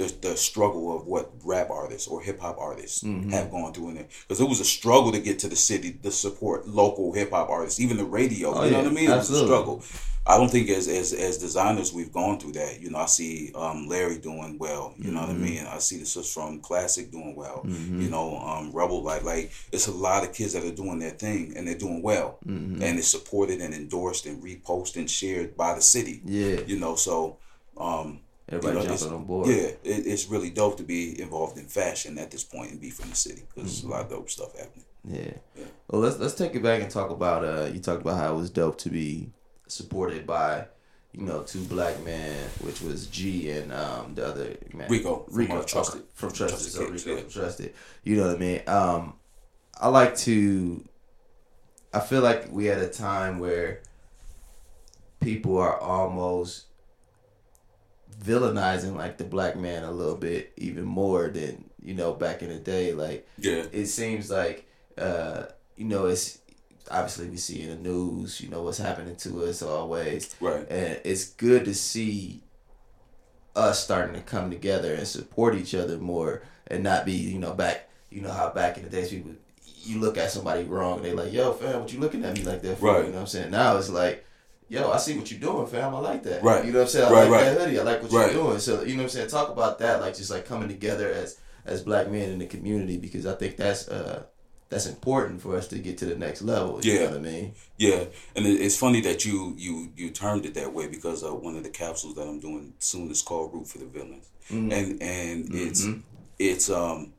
[0.00, 3.30] the, the struggle of what rap artists or hip hop artists Mm-hmm.
[3.30, 4.10] have gone through in it.
[4.26, 7.48] Because it was a struggle to get to the city to support local hip hop
[7.50, 8.52] artists, even the radio.
[8.54, 9.10] Oh, you know yeah, what I mean?
[9.10, 9.42] It absolutely.
[9.42, 9.84] was a struggle.
[10.26, 12.80] I don't think as, as as designers we've gone through that.
[12.80, 14.94] You know, I see um, Larry doing well.
[14.98, 15.42] You know what I Mm-hmm.
[15.42, 15.66] mean?
[15.66, 17.62] I see the sis from Classic doing well.
[17.66, 21.10] You know, um, Rebel like like it's a lot of kids that are doing their
[21.24, 22.82] thing and they're doing well, Mm-hmm.
[22.82, 26.20] and it's supported and endorsed and reposted and shared by the city.
[26.24, 26.60] Yeah.
[26.66, 27.38] You know, so
[27.78, 29.46] um, Everybody you know, jumping on board.
[29.48, 32.90] Yeah, it, it's really dope to be involved in fashion at this point and be
[32.90, 33.88] from the city because Mm-hmm.
[33.88, 34.84] a lot of dope stuff happening.
[35.04, 35.32] Yeah.
[35.56, 35.64] Yeah.
[35.88, 37.44] Well, let's let's take it back and talk about.
[37.44, 39.30] Uh, you talked about how it was dope to be
[39.68, 40.66] supported by,
[41.12, 45.34] you know, two black men, which was G and um the other man, Rico from,
[45.36, 46.02] Rico uh, Trusted.
[46.14, 47.22] from Trusted, Trusted so Rico yeah.
[47.22, 47.74] from Trusted.
[48.02, 48.62] You know what I mean?
[48.66, 49.14] Um,
[49.80, 50.84] I like to.
[51.94, 53.82] I feel like we had a time where
[55.20, 56.66] people are almost
[58.22, 62.50] villainizing like the black man a little bit even more than you know back in
[62.50, 65.44] the day like Yeah, it seems like uh
[65.76, 66.38] you know it's
[66.90, 70.66] obviously we see in the news you know what's happening to us always right.
[70.68, 72.42] and it's good to see
[73.56, 77.54] us starting to come together and support each other more and not be you know
[77.54, 79.32] back you know how back in the days people
[79.82, 82.42] you look at somebody wrong and they like, yo, fam, what you looking at me
[82.42, 82.86] like that for?
[82.86, 83.04] Right.
[83.04, 83.50] You know what I'm saying?
[83.50, 84.24] Now it's like,
[84.70, 85.94] yo, I see what you're doing, fam.
[85.94, 86.42] I like that.
[86.42, 86.64] Right.
[86.64, 87.08] You know what I'm saying?
[87.08, 87.44] I Right, like right.
[87.44, 87.78] that hoodie.
[87.78, 88.32] I like what Right.
[88.32, 88.58] you're doing.
[88.60, 89.28] So you know what I'm saying?
[89.28, 92.96] Talk about that, like just like coming together as as black men in the community
[92.96, 94.22] because I think that's uh
[94.70, 96.80] that's important for us to get to the next level.
[96.82, 96.98] You Yeah.
[97.00, 97.54] know what I mean?
[97.76, 98.04] Yeah,
[98.36, 101.64] and it's funny that you you you termed it that way because uh, one of
[101.64, 104.72] the capsules that I'm doing soon is called "Root for the Villains," Mm-hmm.
[104.72, 105.86] and and it's
[106.38, 107.12] it's um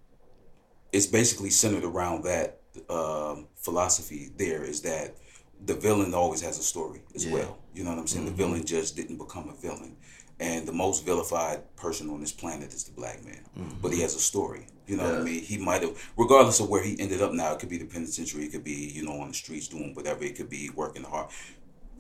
[0.94, 2.60] it's basically centered around that
[2.90, 4.30] um, philosophy.
[4.38, 5.16] There is that
[5.66, 7.34] the villain always has a story as Yeah.
[7.34, 7.58] well.
[7.74, 8.26] You know what I'm saying?
[8.26, 8.42] The mm-hmm.
[8.42, 9.96] villain just didn't become a villain,
[10.40, 13.44] and the most vilified person on this planet is the black man.
[13.58, 13.78] Mm-hmm.
[13.82, 14.68] But he has a story.
[14.88, 15.42] You know what I mean?
[15.42, 18.46] He might have, regardless of where he ended up now, it could be the penitentiary,
[18.46, 21.28] it could be, you know, on the streets doing whatever, it could be working hard.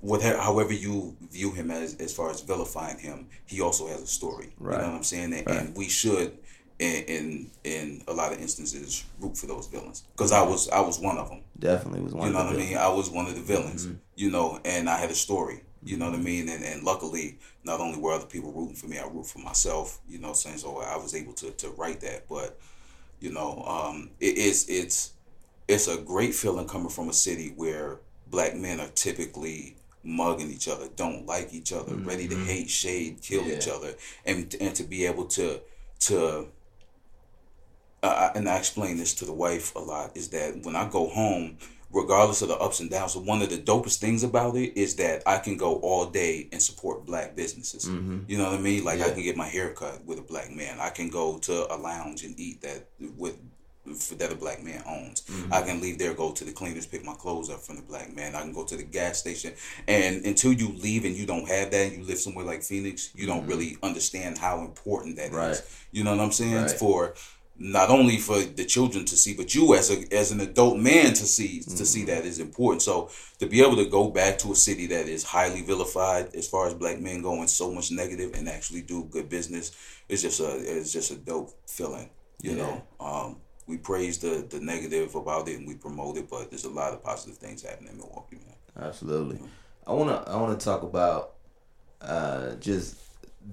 [0.01, 4.07] Whatever, however you view him as, as far as vilifying him, he also has a
[4.07, 4.51] story.
[4.59, 5.31] You know what I'm saying?
[5.33, 6.37] And, and we should,
[6.87, 10.03] in, in in a lot of instances, root for those villains.
[10.13, 11.41] Because I was I was one of them.
[11.59, 12.41] Definitely was one of them.
[12.43, 12.77] You know what I mean?
[12.77, 13.95] I was one of the villains, Mm-hmm.
[14.15, 16.49] you know, and I had a story, you know what I mean?
[16.49, 19.99] And, and luckily, not only were other people rooting for me, I root for myself,
[20.09, 20.57] you know saying?
[20.57, 22.27] So I was able to, to write that.
[22.27, 22.57] But,
[23.19, 25.13] you know, um, it is, it's,
[25.67, 30.67] it's a great feeling coming from a city where black men are typically mugging each
[30.67, 33.85] other, don't like each other, ready to hate, shade, kill each Mm-hmm.
[33.85, 33.93] Other,
[34.25, 35.61] and and to be able to
[36.07, 36.47] to
[38.03, 41.07] uh, and I explain this to the wife a lot is that when I go
[41.07, 41.57] home,
[41.93, 45.23] regardless of the ups and downs, one of the dopest things about it is that
[45.25, 47.87] I can go all day and support black businesses.
[47.87, 48.83] You know what I mean?
[48.83, 49.15] Like I Mm-hmm.
[49.15, 50.79] Can get my hair cut with a black man.
[50.79, 52.87] I can go to a lounge and eat that
[53.17, 53.37] with
[54.17, 55.21] that a black man owns.
[55.21, 55.53] Mm-hmm.
[55.53, 58.15] I can leave there, go to the cleaners, pick my clothes up from the black
[58.15, 58.35] man.
[58.35, 59.53] I can go to the gas station,
[59.87, 63.25] and until you leave and you don't have that, you live somewhere like Phoenix, you
[63.25, 65.31] don't really understand how important that is.
[65.31, 65.37] Mm-hmm.
[65.37, 65.61] Right.
[65.91, 66.55] You know what I'm saying?
[66.55, 66.71] Right.
[66.71, 67.15] For
[67.63, 71.13] not only for the children to see, but you as a as an adult man
[71.13, 72.07] to see to see Mm-hmm.
[72.07, 72.81] that is important.
[72.81, 76.47] So to be able to go back to a city that is highly vilified as
[76.47, 79.71] far as black men going, so much negative and actually do good business
[80.09, 82.09] is just a it's just a dope feeling.
[82.41, 82.57] You Yeah.
[82.57, 86.65] know, um, we praise the the negative about it and we promote it, but there's
[86.65, 88.85] a lot of positive things happening in Milwaukee, man.
[88.87, 89.39] Absolutely.
[89.85, 91.33] I wanna I wanna talk about
[92.01, 92.95] uh, just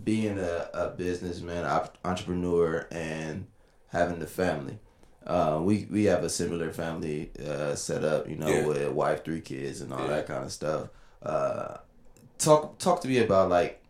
[0.04, 3.46] being a, a businessman, op- entrepreneur, and
[3.88, 4.78] having the family.
[5.26, 8.66] Uh, we we have a similar family uh, set up, you know, Yeah.
[8.66, 10.08] with a wife, three kids, and all Yeah.
[10.16, 10.88] that kind of stuff.
[11.22, 11.76] Uh,
[12.38, 13.82] talk talk to me about like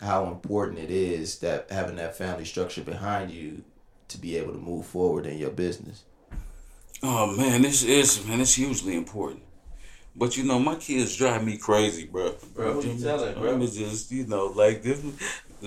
[0.00, 3.62] how important it is that having that family structure behind you
[4.08, 6.04] to be able to move forward in your business.
[7.02, 9.42] Oh man, this is man, it's hugely important.
[10.14, 12.34] But you know, my kids drive me crazy, bro.
[12.54, 13.52] Bro, who you telling, bro?
[13.54, 15.00] I'm just, you know, like this.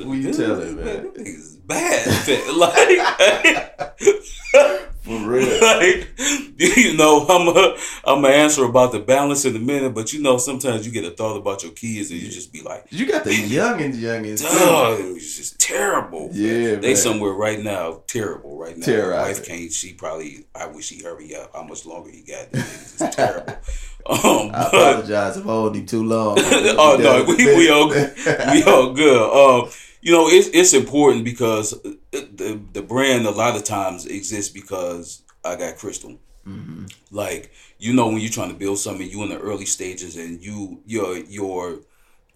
[0.03, 1.11] Who you telling, man?
[1.11, 2.07] Niggas bad.
[2.55, 2.99] like,
[5.09, 5.61] For real.
[5.61, 6.09] like,
[6.57, 10.21] you know, I'm a, I'm gonna answer about the balance in a minute, but you
[10.21, 13.07] know, sometimes you get a thought about your kids and you just be like, You
[13.07, 14.43] got the youngins, youngins.
[14.43, 16.29] Dog, it's just terrible.
[16.33, 16.81] Yeah, man.
[16.81, 16.95] they man.
[16.97, 18.85] somewhere right now, terrible right now.
[18.85, 19.41] Terrorizing.
[19.41, 19.71] Wife can't.
[19.71, 20.45] She probably.
[20.53, 21.55] I wish he hurry up.
[21.55, 22.49] How much longer he got?
[22.53, 23.53] Is terrible.
[24.05, 26.37] Um, I apologize if I hold him too long.
[26.39, 28.13] oh no, we, we all good.
[28.51, 29.63] we all good.
[29.63, 31.71] Um, you know, it's it's important because
[32.11, 36.19] the the brand a lot of times exists because I got Crystal.
[37.11, 40.43] Like you know, when you're trying to build something, you in the early stages, and
[40.43, 41.79] you your your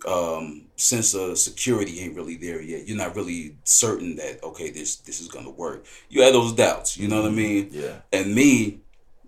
[0.08, 2.88] um, sense of security ain't really there yet.
[2.88, 5.86] You're not really certain that okay, this this is gonna work.
[6.10, 6.98] You have those doubts.
[6.98, 7.70] You know what I mean?
[7.72, 7.96] Yeah.
[8.12, 8.82] And me,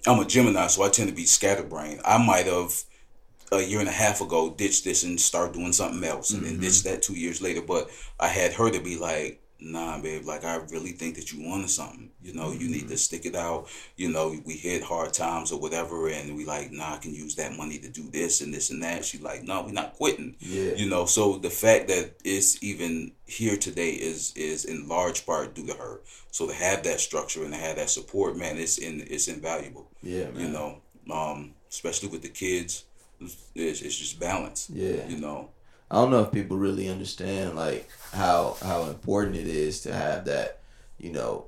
[0.06, 2.02] I'm a Gemini, so I tend to be scatterbrained.
[2.06, 2.84] I might have
[3.52, 6.60] a year and a half ago ditch this and start doing something else, and then
[6.60, 7.62] ditch that two years later.
[7.62, 11.48] But I had her to be like, "Nah, babe, like I really think that you
[11.48, 12.10] wanted something.
[12.22, 13.68] You know, you need to stick it out.
[13.96, 17.36] You know, we hit hard times or whatever, and we like, nah, I can use
[17.36, 19.06] that money to do this and this and that.
[19.06, 20.36] She like, no, we're not quitting.
[20.40, 20.74] Yeah.
[20.74, 25.54] You know, so the fact that it's even here today is is in large part
[25.54, 26.02] due to her.
[26.32, 29.88] So to have that structure and to have that support, man, it's in it's invaluable.
[30.02, 30.42] Yeah, man.
[30.42, 30.82] You know,
[31.12, 32.86] um, especially with the kids,
[33.56, 34.70] it's, it's just balance.
[34.74, 35.08] Yeah.
[35.08, 35.50] You know.
[35.92, 40.26] I don't know if people really understand like how how important it is to have
[40.26, 40.60] that,
[40.98, 41.46] you know,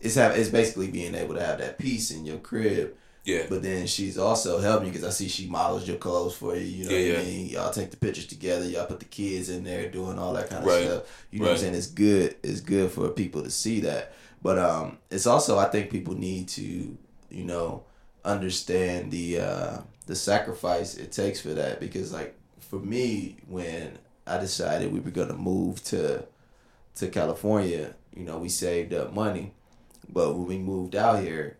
[0.00, 2.94] it's have it's basically being able to have that peace in your crib.
[3.24, 3.44] Yeah.
[3.50, 6.62] But then she's also helping you because I see she models your clothes for you.
[6.64, 7.46] You know Yeah, what I mean?
[7.50, 8.64] Y'all take the pictures together.
[8.64, 10.84] Y'all put the kids in there doing all that kind of Right.
[10.86, 11.26] stuff.
[11.30, 11.74] You know what I'm saying?
[11.74, 12.36] It's good.
[12.42, 14.14] It's good for people to see that.
[14.42, 16.96] But um, it's also I think people need to
[17.30, 17.84] you know
[18.24, 19.78] understand the uh,
[20.10, 23.96] the sacrifice it takes for that because like for me when
[24.26, 26.24] I decided we were gonna move to
[26.96, 29.52] to California, you know, we saved up money,
[30.08, 31.56] but when we moved out here,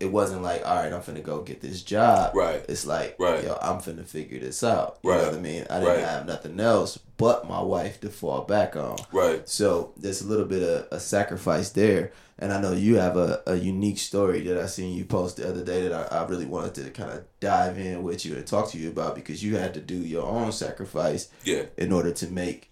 [0.00, 2.34] it wasn't like, all right, I'm finna go get this job.
[2.34, 2.64] Right.
[2.68, 3.44] It's like, Right.
[3.44, 4.98] yo, I'm finna figure this out.
[5.02, 5.18] You Right.
[5.22, 5.66] know what I mean?
[5.70, 6.04] I didn't Right.
[6.04, 8.96] have nothing else but my wife to fall back on.
[9.12, 9.48] Right.
[9.48, 12.10] So there's a little bit of a sacrifice there.
[12.40, 15.48] And I know you have a, a unique story that I seen you post the
[15.48, 18.46] other day that I, I really wanted to kind of dive in with you and
[18.46, 21.64] talk to you about because you had to do your own sacrifice Yeah.
[21.76, 22.70] in order to make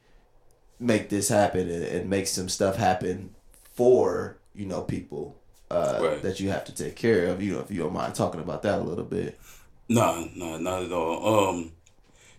[0.79, 3.35] make this happen and, and make some stuff happen
[3.75, 5.37] for you know people
[5.71, 6.23] uh, Right.
[6.23, 7.43] that you have to take care of.
[7.43, 9.39] You know, if you don't mind talking about that a little bit.
[9.89, 11.49] No, no, not at all.
[11.49, 11.73] Um,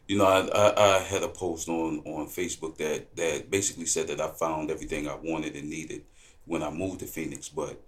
[0.08, 4.08] you know, I, I, I had a post on, on Facebook that, that basically said
[4.08, 6.04] that I found everything I wanted and needed
[6.48, 7.82] when I moved to Phoenix, but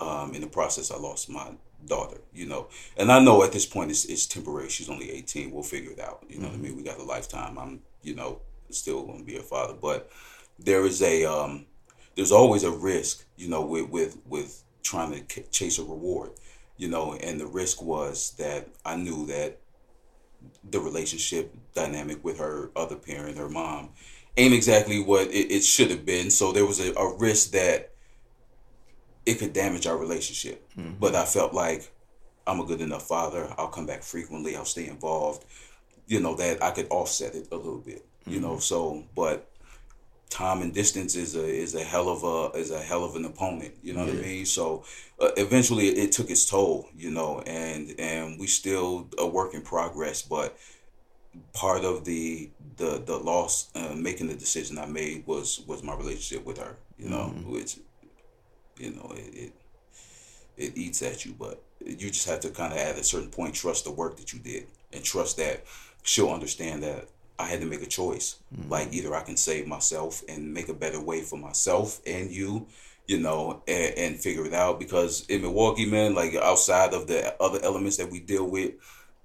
[0.00, 1.52] um, in the process, I lost my
[1.84, 2.18] daughter.
[2.32, 4.68] You know, and I know at this point it's, it's temporary.
[4.68, 5.50] She's only eighteen.
[5.50, 6.24] We'll figure it out.
[6.28, 6.76] You know what I mean?
[6.76, 7.58] We got a lifetime.
[7.58, 8.40] I'm, you know,
[8.70, 10.10] still going to be a father, but
[10.58, 11.66] there is a um,
[12.14, 13.24] there's always a risk.
[13.36, 16.30] You know, with with with trying to c- chase a reward
[16.76, 19.58] you know, and the risk was that I knew that
[20.70, 23.90] the relationship dynamic with her other parent, her mom,
[24.36, 26.30] ain't exactly what it, it should have been.
[26.30, 27.92] So there was a, a risk that
[29.26, 30.66] it could damage our relationship.
[31.00, 31.92] But I felt like
[32.46, 33.52] I'm a good enough father.
[33.58, 34.56] I'll come back frequently.
[34.56, 35.44] I'll stay involved.
[36.06, 38.06] You know that I could offset it a little bit.
[38.26, 39.48] You know, so but
[40.30, 43.24] time and distance is a is a hell of a is a hell of an
[43.24, 43.74] opponent.
[43.82, 44.46] You know what I mean?
[44.46, 44.84] So
[45.20, 46.88] uh, eventually it, took its toll.
[46.96, 50.22] You know, and and we still a work in progress.
[50.22, 50.56] But
[51.52, 55.94] part of the the the loss uh, making the decision I made was was my
[55.94, 56.76] relationship with her.
[56.98, 57.78] You know, which
[58.78, 59.52] you know it, it
[60.56, 63.54] it eats at you, but you just have to kind of at a certain point
[63.54, 65.64] trust the work that you did and trust that
[66.02, 67.08] she'll understand that
[67.38, 68.36] I had to make a choice.
[68.54, 68.70] Mm-hmm.
[68.70, 72.66] Like either I can save myself and make a better way for myself and you,
[73.06, 74.78] you know, and, and figure it out.
[74.78, 78.72] Because in Milwaukee, man, like outside of the other elements that we deal with,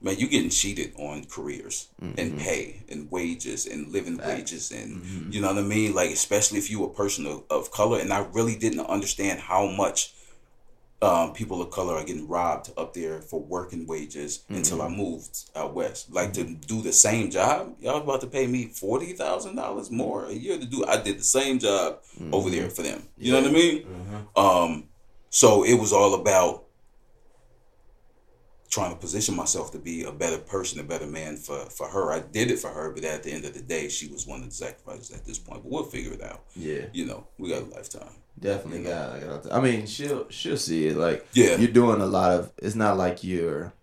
[0.01, 2.37] man, you're getting cheated on careers and mm-hmm.
[2.37, 5.31] pay and wages and living wages and mm-hmm.
[5.31, 5.93] you know what I mean.
[5.93, 9.67] Like especially if you a person of, of color, and I really didn't understand how
[9.67, 10.13] much
[11.03, 14.93] um, people of color are getting robbed up there for working wages until mm-hmm.
[14.93, 16.13] I moved out west.
[16.13, 20.25] Like to do the same job, y'all about to pay me forty thousand dollars more
[20.25, 20.85] a year to do.
[20.85, 21.99] I did the same job
[22.31, 23.03] over there for them.
[23.17, 23.85] You know what I mean?
[24.35, 24.87] Um,
[25.29, 26.65] so it was all about
[28.71, 32.11] trying to position myself to be a better person, a better man for for her.
[32.11, 34.39] I did it for her, but at the end of the day, she was one
[34.39, 35.61] of the sacrifices at this point.
[35.63, 36.41] But we'll figure it out.
[36.55, 38.13] Yeah, You know, we got a lifetime.
[38.39, 39.11] definitely got.
[39.11, 40.95] I, got I mean, she'll she'll see it.
[40.97, 41.57] Like Yeah.
[41.57, 42.51] you're doing a lot of.
[42.57, 43.73] It's not like you're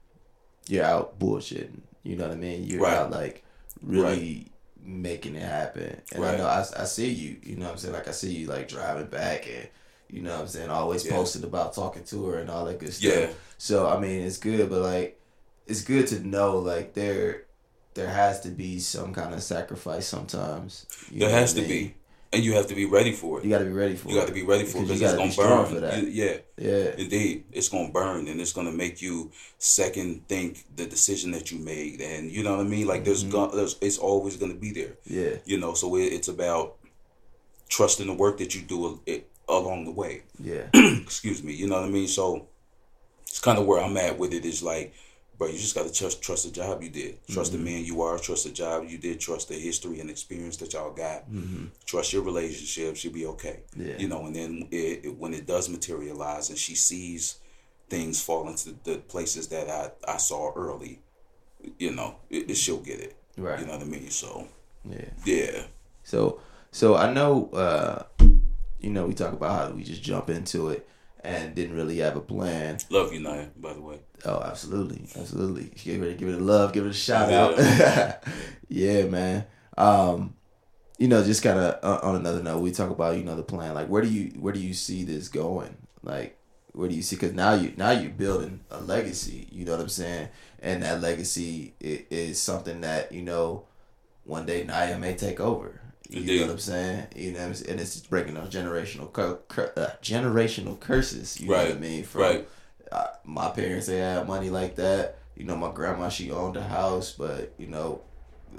[0.69, 1.81] you're out bullshitting.
[2.03, 2.65] You know what I mean?
[2.65, 2.95] You're Right.
[2.97, 3.45] out like
[3.83, 4.51] really
[4.83, 6.01] making it happen.
[6.15, 7.37] And I know I, I see you.
[7.43, 7.95] You know what I'm saying?
[7.95, 9.69] Like I see you like driving back and.
[10.11, 10.71] You know what I'm saying?
[10.71, 11.13] Always Yeah.
[11.13, 13.15] posting about talking to her and all that good stuff.
[13.15, 13.29] Yeah.
[13.59, 15.21] So I mean, it's good, but like,
[15.67, 17.45] it's good to know like there,
[17.95, 20.87] there has to be some kind of sacrifice sometimes.
[21.13, 21.69] There has to mean?
[21.69, 21.95] be,
[22.33, 23.45] and you have to be ready for it.
[23.45, 24.15] You got to be ready for You it.
[24.15, 25.75] You got to be ready for it Because because you it's gonna be burn.
[25.75, 26.03] for that.
[26.03, 26.95] You- yeah, Yeah.
[26.97, 31.59] indeed, it's gonna burn, and it's gonna make you second think the decision that you
[31.59, 32.87] made, and you know what I mean.
[32.87, 33.33] Like there's, Mm-hmm.
[33.33, 34.97] go- there's it's always gonna be there.
[35.05, 35.37] Yeah.
[35.45, 36.77] You know, so it, it's about
[37.69, 40.23] trusting the work that you do it, along the way.
[40.39, 40.69] Yeah.
[40.75, 41.53] Excuse me.
[41.55, 42.09] You know what I mean.
[42.09, 42.49] So
[43.27, 44.45] it's kind of where I'm at with it.
[44.45, 44.95] Is like,
[45.39, 47.65] bro, you just got to trust trust the job you did, trust Mm-hmm.
[47.65, 50.73] the man you are, trust the job you did, trust the history and experience that
[50.73, 51.67] y'all got, Mm-hmm.
[51.87, 53.05] trust your relationships.
[53.05, 53.61] You'll be okay.
[53.77, 53.97] Yeah.
[53.99, 57.39] You know, and then it, it, when it does materialize and she sees
[57.89, 61.01] things fall into the places that I I saw early,
[61.79, 63.17] you know, it, it, she'll get it.
[63.37, 63.61] Right.
[63.61, 64.11] You know what I mean?
[64.11, 64.49] So
[64.85, 65.05] Yeah.
[65.25, 65.63] yeah.
[66.03, 66.41] So,
[66.73, 68.03] so I know, uh,
[68.81, 70.89] you know, we talk about how we just jump into it
[71.25, 72.79] and didn't really have a plan.
[72.91, 73.99] Love you, Naya, by the way.
[74.25, 75.71] Oh, absolutely, absolutely.
[75.83, 77.59] Give it, give it a love, give it a shout out.
[78.69, 79.47] yeah, man.
[79.77, 80.35] Um,
[80.99, 83.75] you know, just kind of on another note, we talk about you know the plan.
[83.75, 85.77] Like, where do you where do you see this going?
[86.03, 86.37] Like,
[86.73, 87.17] where do you see?
[87.17, 89.49] Because now you now you're building a legacy.
[89.53, 90.29] You know what I'm saying?
[90.61, 93.67] And that legacy is, is something that you know
[94.25, 95.81] one day Naya may take over.
[96.09, 96.41] You Indeed.
[96.41, 97.07] know what I'm saying?
[97.17, 97.71] You know, what I'm saying?
[97.73, 101.39] and it's breaking those generational cur- cur- uh, generational curses.
[101.41, 102.05] You know what I mean?
[102.05, 102.49] From Right.
[102.91, 105.19] uh, my parents, they had money like that.
[105.37, 108.01] You know, my grandma, she owned a house, but you know,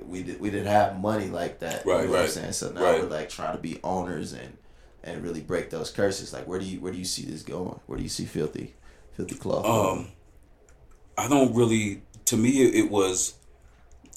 [0.06, 1.86] we did we didn't have money like that.
[1.86, 2.52] Right, you know What I'm right, saying?
[2.54, 3.02] So now right.
[3.02, 4.58] we're like trying to be owners and
[5.04, 6.32] and really break those curses.
[6.32, 7.80] Like, where do you where do you see this going?
[7.88, 8.76] Where do you see filthy,
[9.14, 9.64] filthy cloth?
[9.64, 10.00] going?
[10.00, 10.08] Um,
[11.18, 12.04] I don't really.
[12.26, 13.34] To me, it, it was,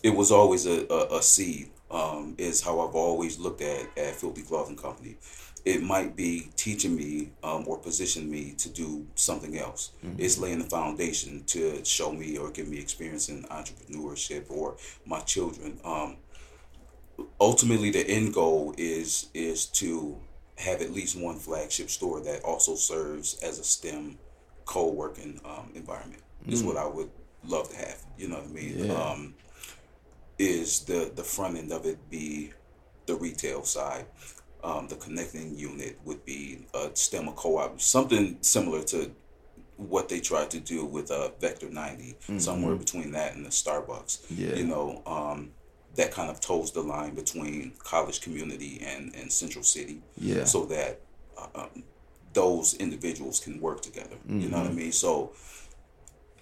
[0.03, 4.14] it was always a, a, a seed um, is how I've always looked at at
[4.16, 5.16] Filthy Clothing Company.
[5.64, 9.92] It might be teaching me um, or position me to do something else.
[10.18, 14.76] It's laying the foundation to show me or give me experience in entrepreneurship or
[15.07, 15.78] my children.
[15.85, 16.16] Um,
[17.40, 20.18] ultimately, the end goal is is to
[20.57, 24.18] have at least one flagship store that also serves as a STEM
[24.64, 26.22] co-working um, environment.
[26.48, 27.11] Is what I would
[27.46, 28.02] love to have.
[28.18, 28.87] You know what I mean?
[28.87, 29.12] Yeah.
[30.42, 32.52] Is the the front end of it be
[33.07, 34.07] the retail side?
[34.64, 39.12] Um, the connecting unit would be a STEM or co-op, something similar to
[39.76, 44.24] what they tried to do with uh, Vector 90, somewhere between that and the Starbucks.
[44.31, 44.55] Yeah.
[44.55, 45.50] You know, um,
[45.96, 50.00] that kind of toes the line between college community and, and Central City.
[50.16, 50.44] Yeah.
[50.44, 51.00] So that
[51.37, 51.83] uh, um,
[52.33, 54.16] those individuals can work together.
[54.28, 54.92] You know what I mean?
[54.92, 55.33] So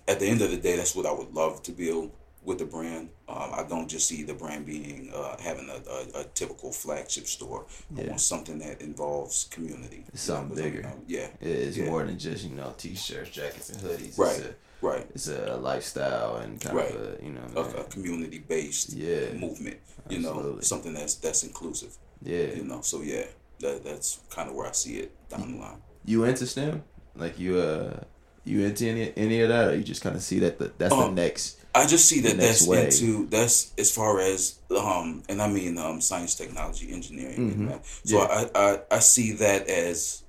[0.07, 2.65] at the end of the day, that's what I would love to build with the
[2.65, 3.11] brand.
[3.29, 7.27] Um, I don't just see the brand being uh, having a, a, a typical flagship
[7.27, 7.67] store.
[7.97, 10.05] I want something that involves community.
[10.15, 10.93] Something You know, bigger.
[11.07, 11.29] yeah.
[11.41, 11.87] It's Yeah.
[11.91, 14.19] more than just you know t-shirts, jackets, and hoodies.
[14.19, 14.37] Right.
[14.39, 15.07] It's a, Right.
[15.15, 16.95] it's a lifestyle and kind Right.
[16.95, 17.43] of a you know.
[17.57, 19.33] A, a community based Yeah.
[19.35, 19.77] movement.
[20.09, 21.97] You know, something that's that's inclusive.
[22.23, 22.55] yeah.
[22.55, 23.27] You know, so yeah,
[23.61, 25.83] that that's kind of where I see it down the line.
[26.07, 26.83] You into STEM?
[27.15, 28.01] Like you uh
[28.45, 30.95] you into any any of that, or you just kind of see that the, that's
[30.95, 31.59] the Um, next?
[31.75, 32.85] I just see that that's wave.
[32.93, 37.37] into that's as far as um and I mean um science, technology, engineering.
[37.37, 37.67] and Mhm.
[37.69, 38.01] math.
[38.05, 38.47] So Yeah.
[38.55, 40.23] I, I I see that as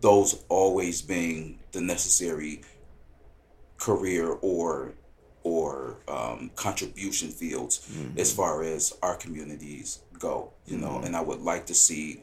[0.00, 2.62] those always being the necessary
[3.78, 4.94] career or
[5.42, 8.18] or um, contribution fields Mm-hmm.
[8.18, 10.54] as far as our communities go.
[10.64, 11.06] You know, Mm-hmm.
[11.06, 12.22] and I would like to see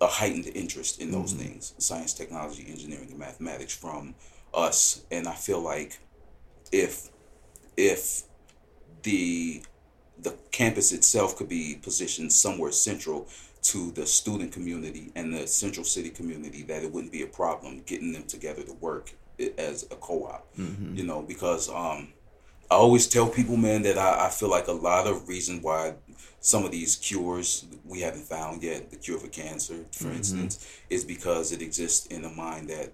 [0.00, 1.42] a heightened interest in those Mm-hmm.
[1.42, 4.14] things, science, technology, engineering, and mathematics from
[4.54, 5.02] us.
[5.10, 5.98] And I feel like
[6.70, 7.09] if
[7.88, 8.22] if
[9.02, 9.62] the
[10.18, 13.26] the campus itself could be positioned somewhere central
[13.62, 17.82] to the student community and the central city community that it wouldn't be a problem
[17.86, 19.12] getting them together to work
[19.56, 20.46] as a co-op.
[20.98, 22.12] You know because um
[22.70, 25.94] i always tell people man that I, I feel like a lot of reason why
[26.40, 30.52] some of these cures we haven't found yet the cure for cancer for instance
[30.90, 32.92] is because it exists in a mind that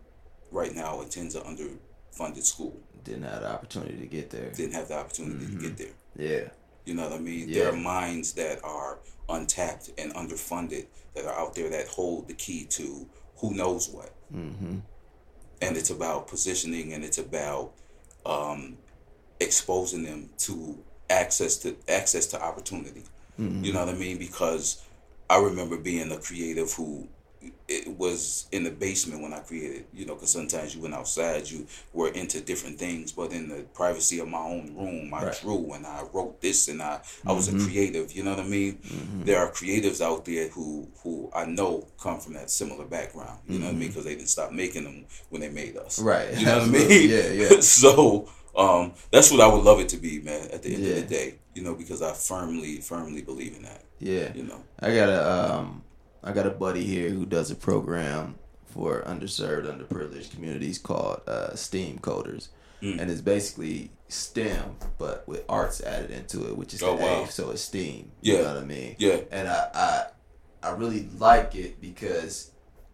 [0.52, 2.74] right now attends an underfunded school
[3.06, 4.50] Didn't have the opportunity to get there.
[4.50, 6.48] didn't have the opportunity to get there Yeah.
[6.84, 7.48] you know what I mean?
[7.48, 7.54] Yeah.
[7.64, 12.34] There are minds that are untapped and underfunded that are out there that hold the
[12.34, 13.06] key to
[13.38, 14.12] who knows what.
[14.34, 14.78] Mm-hmm.
[15.62, 17.72] And it's about positioning and it's about
[18.26, 18.76] um,
[19.40, 20.78] exposing them to
[21.10, 23.04] access to access to opportunity.
[23.38, 24.16] You know what I mean?
[24.18, 24.82] Because
[25.28, 27.06] I remember being a creative who
[27.68, 31.50] it was in the basement when I created, you know, because sometimes you went outside,
[31.50, 35.40] you were into different things, but in the privacy of my own room, I Right.
[35.40, 38.48] drew and I wrote this and I, I was a creative, you know what I
[38.48, 38.78] mean?
[39.24, 43.58] There are creatives out there who, who I know come from that similar background, you
[43.58, 43.88] know what I mean?
[43.88, 45.98] Because they didn't stop making them when they made us.
[45.98, 46.36] Right.
[46.38, 47.10] You know what I mean?
[47.10, 47.60] Yeah, yeah.
[47.60, 50.94] so um, that's what I would love it to be, man, at the end Yeah.
[50.94, 54.32] of the day, you know, because I firmly, firmly believe in that, Yeah.
[54.34, 54.62] you know.
[54.80, 55.82] I got a um
[56.26, 58.34] I got a buddy here who does a program
[58.66, 62.48] for underserved, underprivileged communities called uh, STEAM Coders,
[62.82, 63.00] Mm.
[63.00, 67.24] and it's basically STEM but with arts added into it, which is Oh, the wow.
[67.24, 68.12] A, so it's STEAM.
[68.20, 68.34] Yeah.
[68.34, 68.96] You know what I mean?
[68.98, 69.20] Yeah.
[69.30, 69.68] And I,
[70.62, 72.50] I I really like it because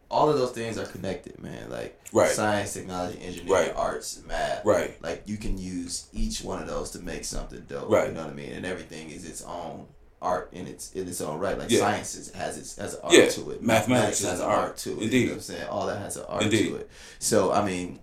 [0.09, 1.69] all of those things are connected, man.
[1.69, 2.31] Like Right.
[2.31, 3.73] science, technology, engineering, Right.
[3.75, 4.65] arts, math.
[4.65, 5.03] Right.
[5.03, 7.91] Like you can use each one of those to make something dope.
[7.91, 8.07] Right.
[8.09, 8.53] You know what I mean?
[8.53, 9.87] And everything is its own
[10.23, 11.59] art in its in its own right.
[11.59, 11.81] Like Yeah.
[11.81, 13.29] science is, has its has an art Yeah.
[13.29, 13.63] to it.
[13.63, 14.59] Mathematics has an art.
[14.59, 14.97] art to it.
[14.99, 15.25] You Indeed.
[15.25, 15.69] know what I'm saying?
[15.69, 16.69] All that has an art Indeed.
[16.69, 16.91] to it.
[17.19, 17.99] So I mean,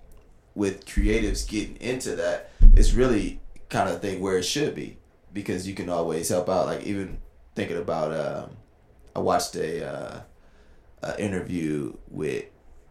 [0.56, 4.98] with creatives getting into that, it's really kind of thing where it should be
[5.34, 6.66] because you can always help out.
[6.66, 7.18] Like even
[7.56, 8.58] thinking about, um,
[9.16, 10.22] I watched a, uh,
[11.04, 12.46] a interview with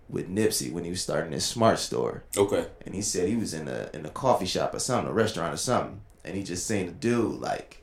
[0.09, 2.64] with Nipsey when he was starting his smart store, Okay.
[2.87, 5.53] and he said he was in a in a coffee shop or something, a restaurant
[5.53, 7.83] or something, and he just seen a dude like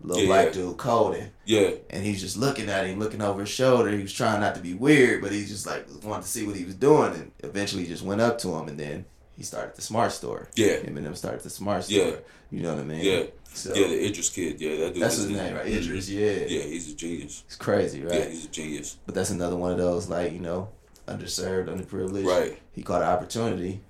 [0.00, 0.52] little Yeah, black yeah.
[0.52, 1.30] dude coding.
[1.44, 1.70] Yeah.
[1.90, 3.90] And he's just looking at him, looking over his shoulder.
[3.90, 6.56] He was trying not to be weird, but he just like wanted to see what
[6.56, 9.04] he was doing, and eventually he just went up to him, and then
[9.36, 10.48] he started the smart store.
[10.54, 10.76] Yeah.
[10.78, 11.96] him and them started the smart store.
[11.98, 12.16] Yeah.
[12.50, 13.00] you know what I mean?
[13.04, 13.24] Yeah.
[13.52, 14.60] So Yeah, the Iddris kid.
[14.60, 15.02] Yeah, that dude.
[15.02, 15.66] that's is- his name, right?
[15.66, 15.78] Mhm.
[15.82, 16.08] Iddris.
[16.10, 16.46] Yeah.
[16.46, 17.42] Yeah, he's a genius.
[17.46, 18.14] it's crazy, right?
[18.14, 18.96] Yeah, he's a genius.
[19.06, 20.68] But that's another one of those like you know,
[21.08, 22.26] underserved, underprivileged.
[22.26, 22.58] Right.
[22.72, 23.80] He caught an opportunity,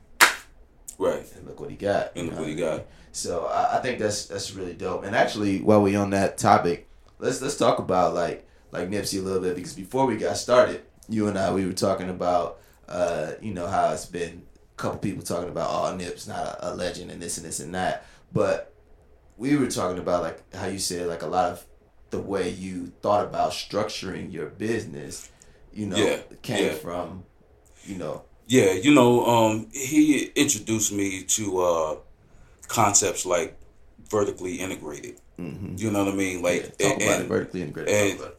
[0.98, 1.26] Right.
[1.36, 2.12] and look what he got.
[2.16, 2.80] And look what he I mean?
[3.16, 5.04] So I, I think that's that's really dope.
[5.04, 6.88] And actually, while we on that topic,
[7.18, 10.82] let's let's talk about like like Nipsey a little bit because before we got started,
[11.08, 14.42] you and I we were talking about uh, you know how it's been
[14.72, 17.60] a couple people talking about oh Nip's not a, a legend and this and this
[17.60, 18.74] and that, but
[19.38, 21.64] we were talking about like how you said like a lot of
[22.10, 25.30] the way you thought about structuring your business,
[25.72, 26.72] you know, Yeah, came yeah.
[26.74, 27.24] from,
[27.84, 31.96] you know, Yeah, you know, um, he introduced me to uh,
[32.68, 33.58] concepts like
[34.08, 35.20] vertically integrated.
[35.38, 35.74] Mm-hmm.
[35.76, 36.42] You know what I mean?
[36.42, 38.20] Like, yeah, talk and, about it and- vertically integrated.
[38.20, 38.32] and-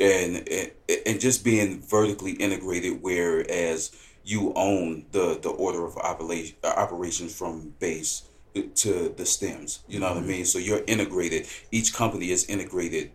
[0.00, 0.70] and and
[1.06, 3.92] and just being vertically integrated, whereas
[4.24, 8.22] you own the the order of operation operations from base
[8.76, 9.80] to the stems.
[9.88, 10.28] You know what I mm-hmm.
[10.28, 10.44] mean?
[10.44, 11.46] So you're integrated.
[11.70, 13.10] Each company is integrated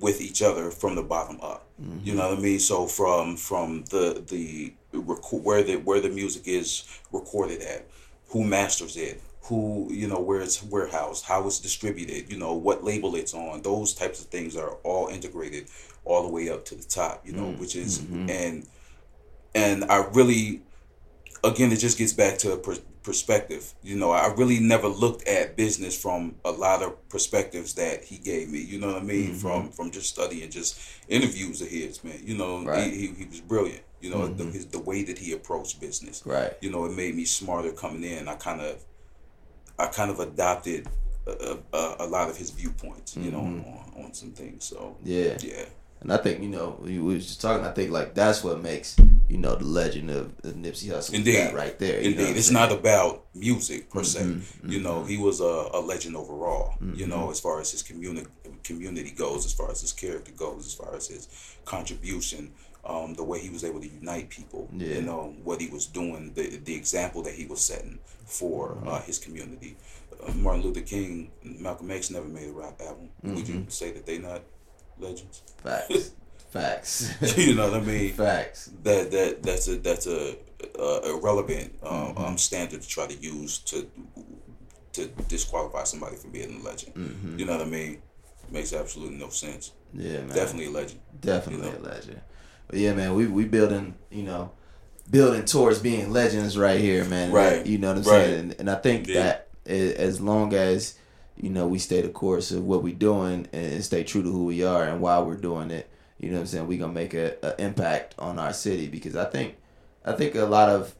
[0.00, 1.66] with each other from the bottom up.
[1.78, 2.16] You mm-hmm.
[2.16, 2.58] know what I mean?
[2.58, 7.86] So from from the the where the where the music is recorded at,
[8.28, 12.84] who masters it, who you know where it's warehoused, how it's distributed, you know what
[12.84, 13.62] label it's on.
[13.62, 15.68] Those types of things are all integrated
[16.04, 17.26] all the way up to the top.
[17.26, 18.30] You know, mm, which is mm-hmm.
[18.30, 18.66] and
[19.54, 20.62] and I really
[21.44, 25.56] again it just gets back to per- perspective you know i really never looked at
[25.56, 29.28] business from a lot of perspectives that he gave me you know what i mean
[29.28, 29.36] mm-hmm.
[29.36, 32.90] from from just studying just interviews of his man you know Right.
[32.90, 34.52] he, he, he was brilliant you know the, mm-hmm.
[34.52, 36.54] his, the way that he approached business Right.
[36.62, 38.82] you know it made me smarter coming in i kind of
[39.78, 40.88] i kind of adopted
[41.26, 43.98] a, a, a lot of his viewpoints you know mm-hmm.
[43.98, 45.36] on, on some things so Yeah.
[45.40, 45.64] yeah
[46.04, 47.64] And I think you know we we was just talking.
[47.64, 48.94] I think like that's what makes
[49.28, 51.54] you know the legend of, of Nipsey Hussle Indeed.
[51.54, 51.98] right there.
[51.98, 54.20] Indeed, it's not about music per se.
[54.20, 54.70] Mm-hmm.
[54.70, 55.08] You know, mm-hmm.
[55.08, 56.74] he was a, a legend overall.
[56.94, 57.30] You know, mm-hmm.
[57.30, 58.28] as far as his community
[58.62, 61.28] community goes, as far as his character goes, as far as his
[61.64, 62.52] contribution,
[62.86, 64.68] um, the way he was able to unite people.
[64.72, 64.96] Yeah.
[64.96, 68.88] You know what he was doing, the the example that he was setting for Mm-hmm.
[68.88, 69.76] uh, his community.
[70.26, 73.10] Uh, Martin Luther King, Malcolm X never made a rap album.
[73.22, 73.68] Would you Mm-hmm.
[73.68, 74.42] say that they not
[74.98, 75.42] legends?
[75.62, 76.12] facts.
[76.54, 77.10] Facts.
[77.36, 78.12] you know what I mean?
[78.12, 78.70] Facts.
[78.84, 80.36] that that that's a that's a,
[80.78, 82.24] a irrelevant um, Mm-hmm.
[82.24, 83.90] um, standard to try to use to
[84.92, 86.94] to disqualify somebody from being a legend.
[86.94, 87.38] Mm-hmm.
[87.40, 88.02] You know what I mean?
[88.52, 89.72] Makes absolutely no sense.
[89.92, 90.28] Yeah, man.
[90.28, 91.00] Definitely a legend.
[91.20, 91.88] Definitely you know.
[91.88, 92.20] a legend.
[92.68, 94.50] But yeah, man, we we building, you know,
[95.10, 97.30] building towards being legends right here, man.
[97.32, 97.50] Right.
[97.58, 98.24] that- you know what I'm Right.
[98.24, 98.38] saying?
[98.40, 99.22] And, and I think Yeah.
[99.22, 100.94] that as long as
[101.36, 104.44] you know we stay the course of what we're doing and stay true to who
[104.44, 105.88] we are and why we're doing it,
[106.18, 106.66] you know what I'm saying?
[106.68, 109.56] We gonna make a, a impact on our city because I think
[110.04, 110.94] I think a lot of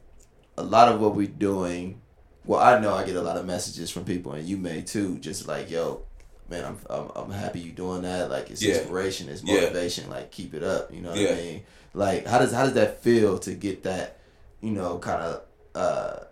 [0.57, 2.01] a lot of what we're doing.
[2.45, 5.17] Well, I know I get a lot of messages from people, and you may too.
[5.17, 6.01] Just like, yo,
[6.49, 8.29] man, I'm I'm, I'm happy you doing that.
[8.29, 8.75] Like, it's Yeah.
[8.75, 9.61] inspiration, it's Yeah.
[9.61, 10.09] motivation.
[10.09, 10.93] Like, keep it up.
[10.93, 11.29] You know what Yeah.
[11.29, 11.63] I mean?
[11.93, 14.19] Like, how does how does that feel to get that,
[14.61, 15.41] you know, kind of
[15.75, 16.23] uh,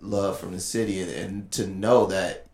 [0.00, 2.46] love from the city, and, and to know that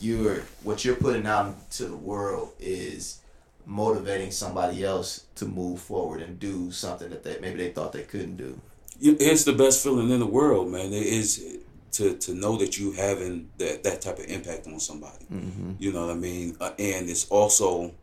[0.00, 3.18] you're what you're putting out into the world is
[3.64, 8.02] motivating somebody else to move forward and do something that they maybe they thought they
[8.02, 8.60] couldn't do.
[9.00, 10.92] It's the best feeling in the world, man.
[10.92, 11.58] It is
[11.96, 15.24] to to know that you having that that type of impact on somebody.
[15.32, 15.72] Mm-hmm.
[15.78, 16.56] You know what I mean?
[16.60, 17.94] Uh, and it's also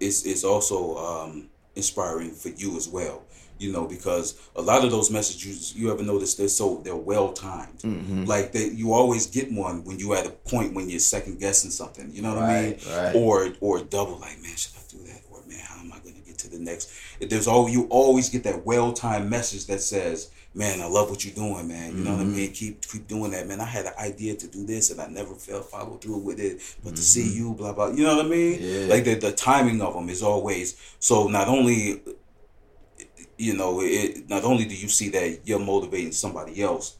[0.00, 3.22] it's it's also um, inspiring for you as well.
[3.58, 7.32] You know, because a lot of those messages you ever notice they're so they're well
[7.32, 7.78] timed.
[7.78, 8.24] Mm-hmm.
[8.24, 11.70] Like they, you always get one when you at a point when you're second guessing
[11.70, 12.10] something.
[12.12, 12.70] You know what I mean?
[12.72, 13.16] Right, right.
[13.16, 15.22] Or or double like, man, should I do that?
[15.30, 16.90] Or man, how am I going to get to the next?
[17.20, 21.24] There's all you always get that well timed message that says, "Man, I love what
[21.24, 21.96] you're doing, man.
[21.96, 22.36] You know what I Mm-hmm.
[22.36, 22.52] mean?
[22.52, 23.60] Keep keep doing that, man.
[23.60, 26.60] I had an idea to do this and I never felt follow through with it,
[26.84, 27.88] but to see you, blah blah.
[27.88, 28.58] You know what I mean?
[28.58, 28.88] Mm-hmm.
[28.88, 28.94] Yeah.
[28.94, 31.26] Like the the timing of them is always so.
[31.28, 32.02] Not only
[33.38, 36.96] you know, it not only do you see that you're motivating somebody else,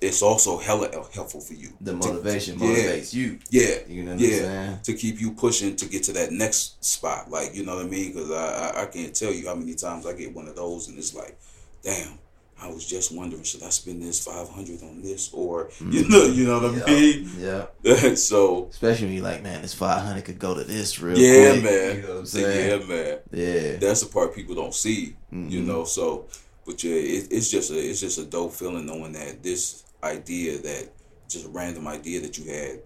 [0.00, 1.70] it's also hella helpful for you.
[1.80, 2.66] The To- motivation yeah.
[2.66, 3.38] motivates you.
[3.50, 4.78] Yeah, You know what yeah, I'm saying?
[4.84, 7.30] to keep you pushing to get to that next spot.
[7.30, 8.12] Like you know what I mean?
[8.12, 10.88] Because I, I I can't tell you how many times I get one of those,
[10.88, 11.38] and it's like,
[11.82, 12.18] damn.
[12.60, 16.24] I was just wondering, should I spend this five hundred on this, or you know,
[16.26, 17.30] you know what I mean?
[17.38, 17.66] Yeah.
[18.14, 21.64] so Especially when you're like, man, this 500 could go to this real yeah, quick.
[21.64, 22.80] man, You know what I'm saying?
[22.80, 23.18] yeah, man.
[23.32, 23.76] Yeah.
[23.76, 25.66] That's the part people don't see, you Mhm.
[25.66, 25.84] know.
[25.84, 26.26] So,
[26.64, 30.58] but yeah, it, it's just a it's just a dope feeling knowing that this idea
[30.58, 30.90] that
[31.28, 32.80] just a random idea that you had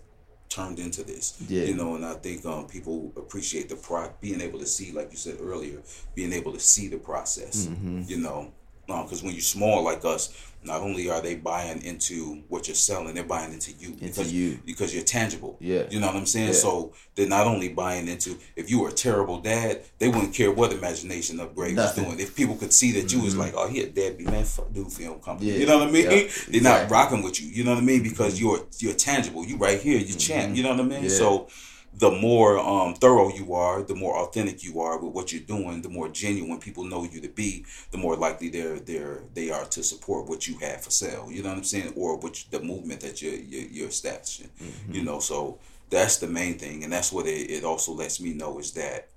[0.48, 1.36] turned into this.
[1.46, 1.64] Yeah.
[1.64, 5.10] You know, and I think um, people appreciate the pro being able to see, like
[5.10, 5.82] you said earlier,
[6.14, 7.66] being able to see the process.
[7.66, 8.02] Mm-hmm.
[8.06, 8.52] You know,
[8.88, 10.34] because when you're small like us,
[10.64, 14.58] not only are they buying into what you're selling, they're buying into you because you.
[14.66, 15.56] because you're tangible.
[15.60, 15.84] Yeah.
[15.88, 16.48] You know what I'm saying?
[16.48, 16.52] Yeah.
[16.54, 20.50] So they're not only buying into if you were a terrible dad, they wouldn't care
[20.50, 22.04] what imagination upgrade Nothing.
[22.06, 22.26] was doing.
[22.26, 24.92] If people could see that you was like, oh, he a deadbeat man, fuck dude
[24.92, 25.52] film company.
[25.52, 25.58] Yeah.
[25.58, 26.04] You know what I mean?
[26.04, 26.10] Yeah.
[26.10, 26.84] They're not Exactly.
[26.84, 26.92] Mm-hmm.
[26.92, 27.48] rocking with you.
[27.50, 28.02] You know what I mean?
[28.02, 29.44] Because you're you're tangible.
[29.44, 29.98] You right here.
[29.98, 30.56] You're champ.
[30.56, 31.04] You know what I mean?
[31.04, 31.10] Yeah.
[31.10, 31.48] So
[31.94, 35.82] the more um, thorough you are, the more authentic you are with what you're doing,
[35.82, 39.64] the more genuine people know you to be, the more likely they're they're they are
[39.66, 41.28] to support what you have for sale.
[41.30, 44.50] You know what I'm saying, or which the movement that you're you're, you're establishing.
[44.62, 44.92] Mm-hmm.
[44.94, 45.58] You know, so
[45.90, 49.08] that's the main thing, and that's what it, it also lets me know is that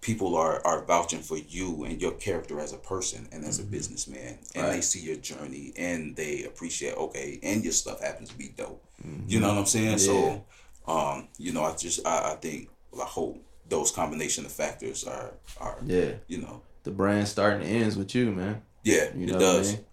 [0.00, 3.62] people are are vouching for you and your character as a person and as a
[3.62, 3.70] Mm-hmm.
[3.70, 8.38] businessman, and they see your journey and they appreciate okay, and your stuff happens to
[8.38, 8.82] be dope.
[9.26, 9.98] You know what I'm saying?
[9.98, 10.44] So,
[10.90, 13.38] um, you know, I just I, I think well, I hope
[13.68, 15.30] those combination of factors are
[15.60, 16.12] are Yeah.
[16.26, 18.62] you know The brand starting and ends with you, man.
[18.82, 19.76] yeah You it know what I does mean?
[19.76, 19.84] Mm-hmm.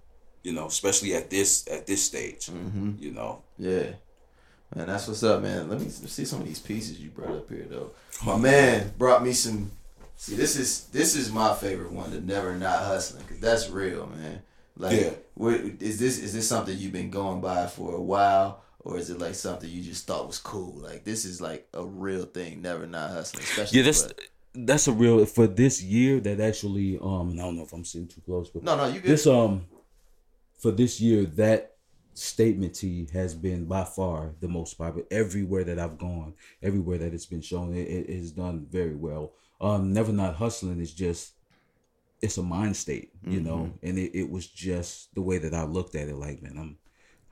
[0.48, 2.50] you know especially at this at this stage
[3.00, 3.88] you know Yeah.
[4.76, 5.70] Man, that's what's up, man.
[5.70, 7.92] Let me see some of these pieces you brought up here, though.
[8.26, 9.72] My man brought me some.
[10.18, 14.08] See, this is this is my favorite one, the never not hustling, cause that's real,
[14.08, 14.42] man.
[14.76, 15.12] Like, Yeah.
[15.36, 19.10] what, is this is this something you've been going by for a while, or is
[19.10, 20.74] it like something you just thought was cool?
[20.78, 23.80] Like, this is like a real thing, never not hustling, especially.
[23.80, 24.08] Yeah, that's
[24.56, 26.22] that's a real for this year.
[26.22, 28.88] That actually, um, and I don't know if I'm sitting too close, but no, no,
[28.88, 29.12] you good.
[29.12, 29.66] this um,
[30.58, 31.76] for this year, that
[32.14, 35.06] statement T has been by far the most popular.
[35.12, 36.34] Everywhere that I've gone,
[36.64, 39.34] everywhere that it's been shown, it, it is done very well.
[39.60, 41.34] Um, never not hustling is just
[42.22, 45.66] it's a mind state, you know, and it, it was just the way that I
[45.66, 46.16] looked at it.
[46.16, 46.78] Like, man, I'm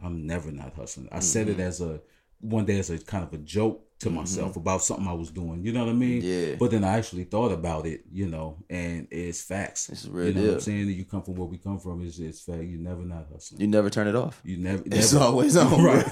[0.03, 1.09] I'm never not hustling.
[1.11, 2.01] I said it as a
[2.41, 5.63] one day as a kind of a joke to myself about something I was doing.
[5.63, 6.21] You know what I mean?
[6.21, 6.55] Yeah.
[6.59, 9.87] But then I actually thought about it, you know, and it's facts.
[9.89, 10.49] It's real you know deal.
[10.49, 10.85] what I'm saying?
[10.87, 12.05] That you come from where we come from.
[12.05, 12.63] It's it's fact.
[12.63, 13.61] You never not hustling.
[13.61, 14.41] you never turn it off.
[14.43, 14.83] You never.
[14.85, 16.05] It's never- always on, Right.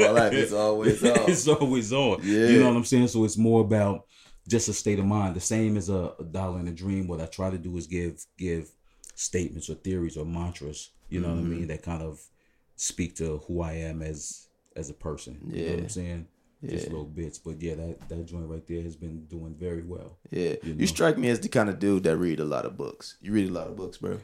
[0.00, 1.30] My life is always on.
[1.30, 2.18] it's always on.
[2.24, 2.46] Yeah.
[2.48, 3.08] You know what I'm saying?
[3.08, 4.06] So it's more about
[4.48, 5.36] just a state of mind.
[5.36, 7.06] The same as a, a dollar in a dream.
[7.06, 8.70] What I try to do is give give
[9.14, 10.90] statements or theories or mantras.
[11.08, 11.50] You know what I Mm-hmm.
[11.50, 11.66] mean?
[11.68, 12.20] That kind of
[12.80, 15.38] speak to who I am as as a person.
[15.48, 15.82] You know what Yeah.
[15.82, 16.26] I'm saying?
[16.64, 17.38] Just little bits.
[17.38, 20.18] But yeah, that, that joint right there has been doing very well.
[20.30, 22.76] Yeah, You you, strike me as the kind of dude that read a lot of
[22.76, 23.16] books.
[23.22, 24.18] You read a lot of books, bro.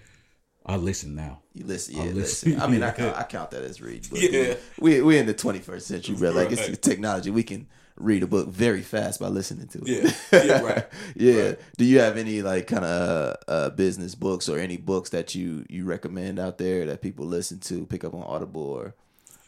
[0.66, 1.40] I listen now.
[1.54, 2.50] You listen, I yeah, listen.
[2.52, 2.61] listen.
[2.62, 4.09] I mean, I count, I count that as reading.
[4.11, 4.54] But Yeah.
[4.80, 6.30] we we in the 21st century, bro.
[6.30, 7.30] Like it's technology.
[7.30, 10.14] We can read a book very fast by listening to it.
[10.32, 10.44] Yeah.
[10.44, 10.86] Yeah, right.
[11.16, 11.42] yeah.
[11.49, 11.59] Right.
[11.78, 15.34] Do you have any like kind of uh, uh, business books or any books that
[15.34, 18.94] you you recommend out there that people listen to, pick up on Audible or?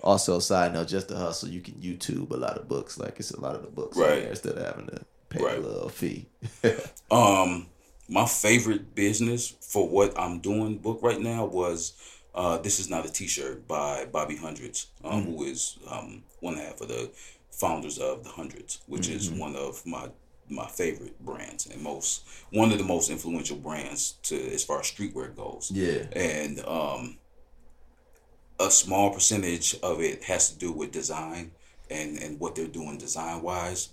[0.01, 2.99] Also, side note, just to hustle, you can YouTube a lot of books.
[2.99, 4.20] Like it's a lot of the books, Right.
[4.20, 5.59] there instead of having to pay Right.
[5.59, 6.26] a little fee.
[7.11, 7.66] Um,
[8.09, 11.94] my favorite business for what I'm doing book right now was
[12.34, 16.80] uh, "This Is Not a T-Shirt" by Bobby Hundreds, um, who is um, one half
[16.80, 17.11] of the
[17.59, 20.09] founders of the Hundreds, which is one of my
[20.50, 24.86] my favorite brands and most one of the most influential brands to as far as
[24.86, 25.70] streetwear goes.
[25.74, 26.06] Yeah.
[26.14, 27.18] and um,
[28.61, 31.52] a small percentage of it has to do with design
[31.90, 33.90] and and what they're doing design wise.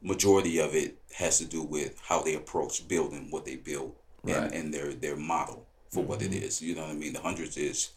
[0.00, 3.94] Majority of it has to do with how they approach building what they build
[4.24, 4.36] Right.
[4.36, 6.60] and, and their their model for what it is.
[6.62, 7.12] You know what I mean?
[7.12, 7.90] The hundreds is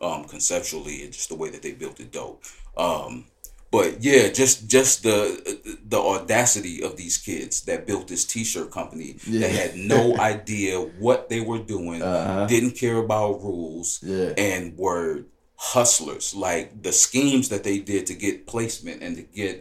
[0.00, 2.42] um, conceptually and just the way that they built it dope.
[2.76, 3.26] Um,
[3.76, 5.18] but yeah, just just the
[5.94, 9.40] the audacity of these kids that built this T-shirt company Yeah.
[9.42, 10.02] that had no
[10.34, 10.72] idea
[11.04, 12.46] what they were doing, Uh-huh.
[12.54, 14.32] didn't care about rules, Yeah.
[14.50, 15.10] and were
[15.74, 16.34] hustlers.
[16.34, 19.56] Like the schemes that they did to get placement and to get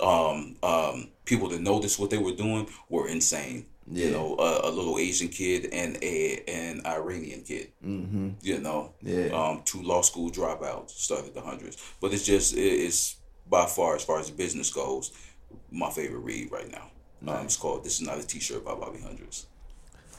[0.00, 3.60] um, um, people to notice what they were doing were insane.
[3.86, 4.06] Yeah.
[4.06, 7.66] You know, a, a little Asian kid and a an Iranian kid.
[7.86, 8.26] Mm-hmm.
[8.48, 9.28] You know, Yeah.
[9.38, 11.76] um, two law school dropouts started the hundreds.
[12.00, 13.16] But it's just it, it's
[13.48, 15.12] by far as far as business goes,
[15.70, 16.90] my favorite read right now.
[17.26, 19.46] Um, it's called "This Is Not a T-Shirt" by Bobby Hundreds.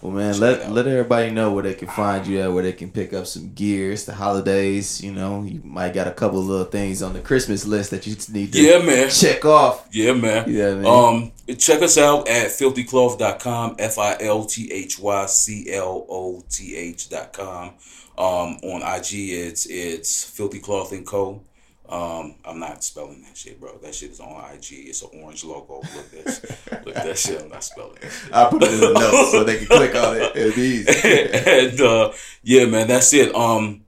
[0.01, 2.73] Well, man, Check let let everybody know where they can find you at, where they
[2.73, 3.91] can pick up some gear.
[3.91, 5.43] It's the holidays, you know.
[5.43, 8.61] You might got a couple little things on the Christmas list that you need to
[8.61, 9.09] Yeah, man.
[9.09, 9.87] check off.
[9.91, 10.45] Yeah, man.
[10.47, 10.85] Yeah, man.
[10.85, 16.43] Um, check us out at filthycloth.com, F I L T H Y C L O
[16.49, 17.73] T H.com.
[18.17, 21.41] Um, on IG, it's it's Filthy Cloth and Co.
[21.87, 23.77] Um, I'm not spelling that shit, bro.
[23.77, 24.87] That shit is on IG.
[24.87, 25.81] It's an orange logo.
[25.81, 26.41] Look at this.
[26.85, 27.41] Look that shit.
[27.41, 28.11] I'm not spelling it.
[28.31, 30.35] I'll put it in the notes so they can click on it.
[30.35, 30.89] It'll be easy.
[31.45, 32.11] and uh,
[32.41, 33.35] yeah, man, that's it.
[33.35, 33.85] Um,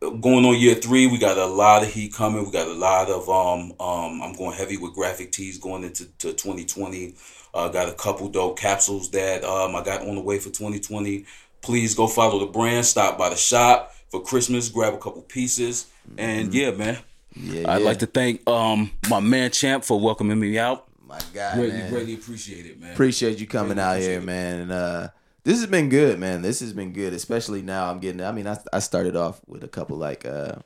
[0.00, 2.44] going on year three, we got a lot of heat coming.
[2.44, 4.22] We got a lot of um um.
[4.22, 7.14] I'm going heavy with graphic tees going into to 2020.
[7.54, 11.24] Uh, got a couple dope capsules that um I got on the way for 2020.
[11.62, 12.84] Please go follow the brand.
[12.84, 14.68] Stop by the shop for Christmas.
[14.68, 15.86] Grab a couple pieces.
[16.16, 16.98] And yeah, man.
[17.36, 17.84] Yeah, I'd yeah.
[17.86, 20.86] like to thank um my man Champ for welcoming me out.
[21.06, 21.90] My God, Greatly, man.
[21.90, 22.92] greatly appreciate it, man.
[22.92, 24.24] Appreciate you coming Really out here, it.
[24.24, 24.60] man.
[24.60, 25.08] And uh,
[25.44, 26.42] this has been good, man.
[26.42, 27.90] This has been good, especially now.
[27.90, 28.20] I'm getting.
[28.22, 30.56] I mean, I I started off with a couple like uh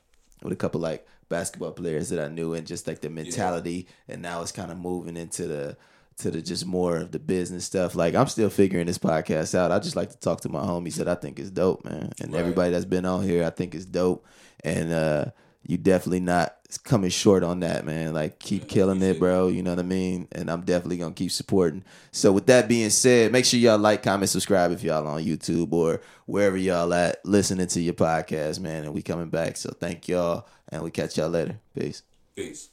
[0.42, 4.20] with a couple like basketball players that I knew and just like the mentality, and
[4.22, 5.76] now it's kind of moving into the
[6.18, 7.94] to the just more of the business stuff.
[7.94, 9.70] Like I'm still figuring this podcast out.
[9.72, 12.10] I just like to talk to my homies that I think is dope, man.
[12.20, 12.40] And Right.
[12.40, 14.24] everybody that's been on here, I think is dope.
[14.64, 15.24] And uh
[15.64, 18.12] you definitely not coming short on that, man.
[18.12, 19.48] Like keep killing it, bro.
[19.48, 20.28] You know what I mean?
[20.32, 21.84] And I'm definitely gonna keep supporting.
[22.10, 25.72] So with that being said, make sure y'all like, comment, subscribe if y'all on YouTube
[25.72, 28.84] or wherever y'all at listening to your podcast, man.
[28.84, 29.56] And we coming back.
[29.56, 31.58] So thank y'all and we catch y'all later.
[31.74, 32.02] Peace.
[32.34, 32.71] Peace.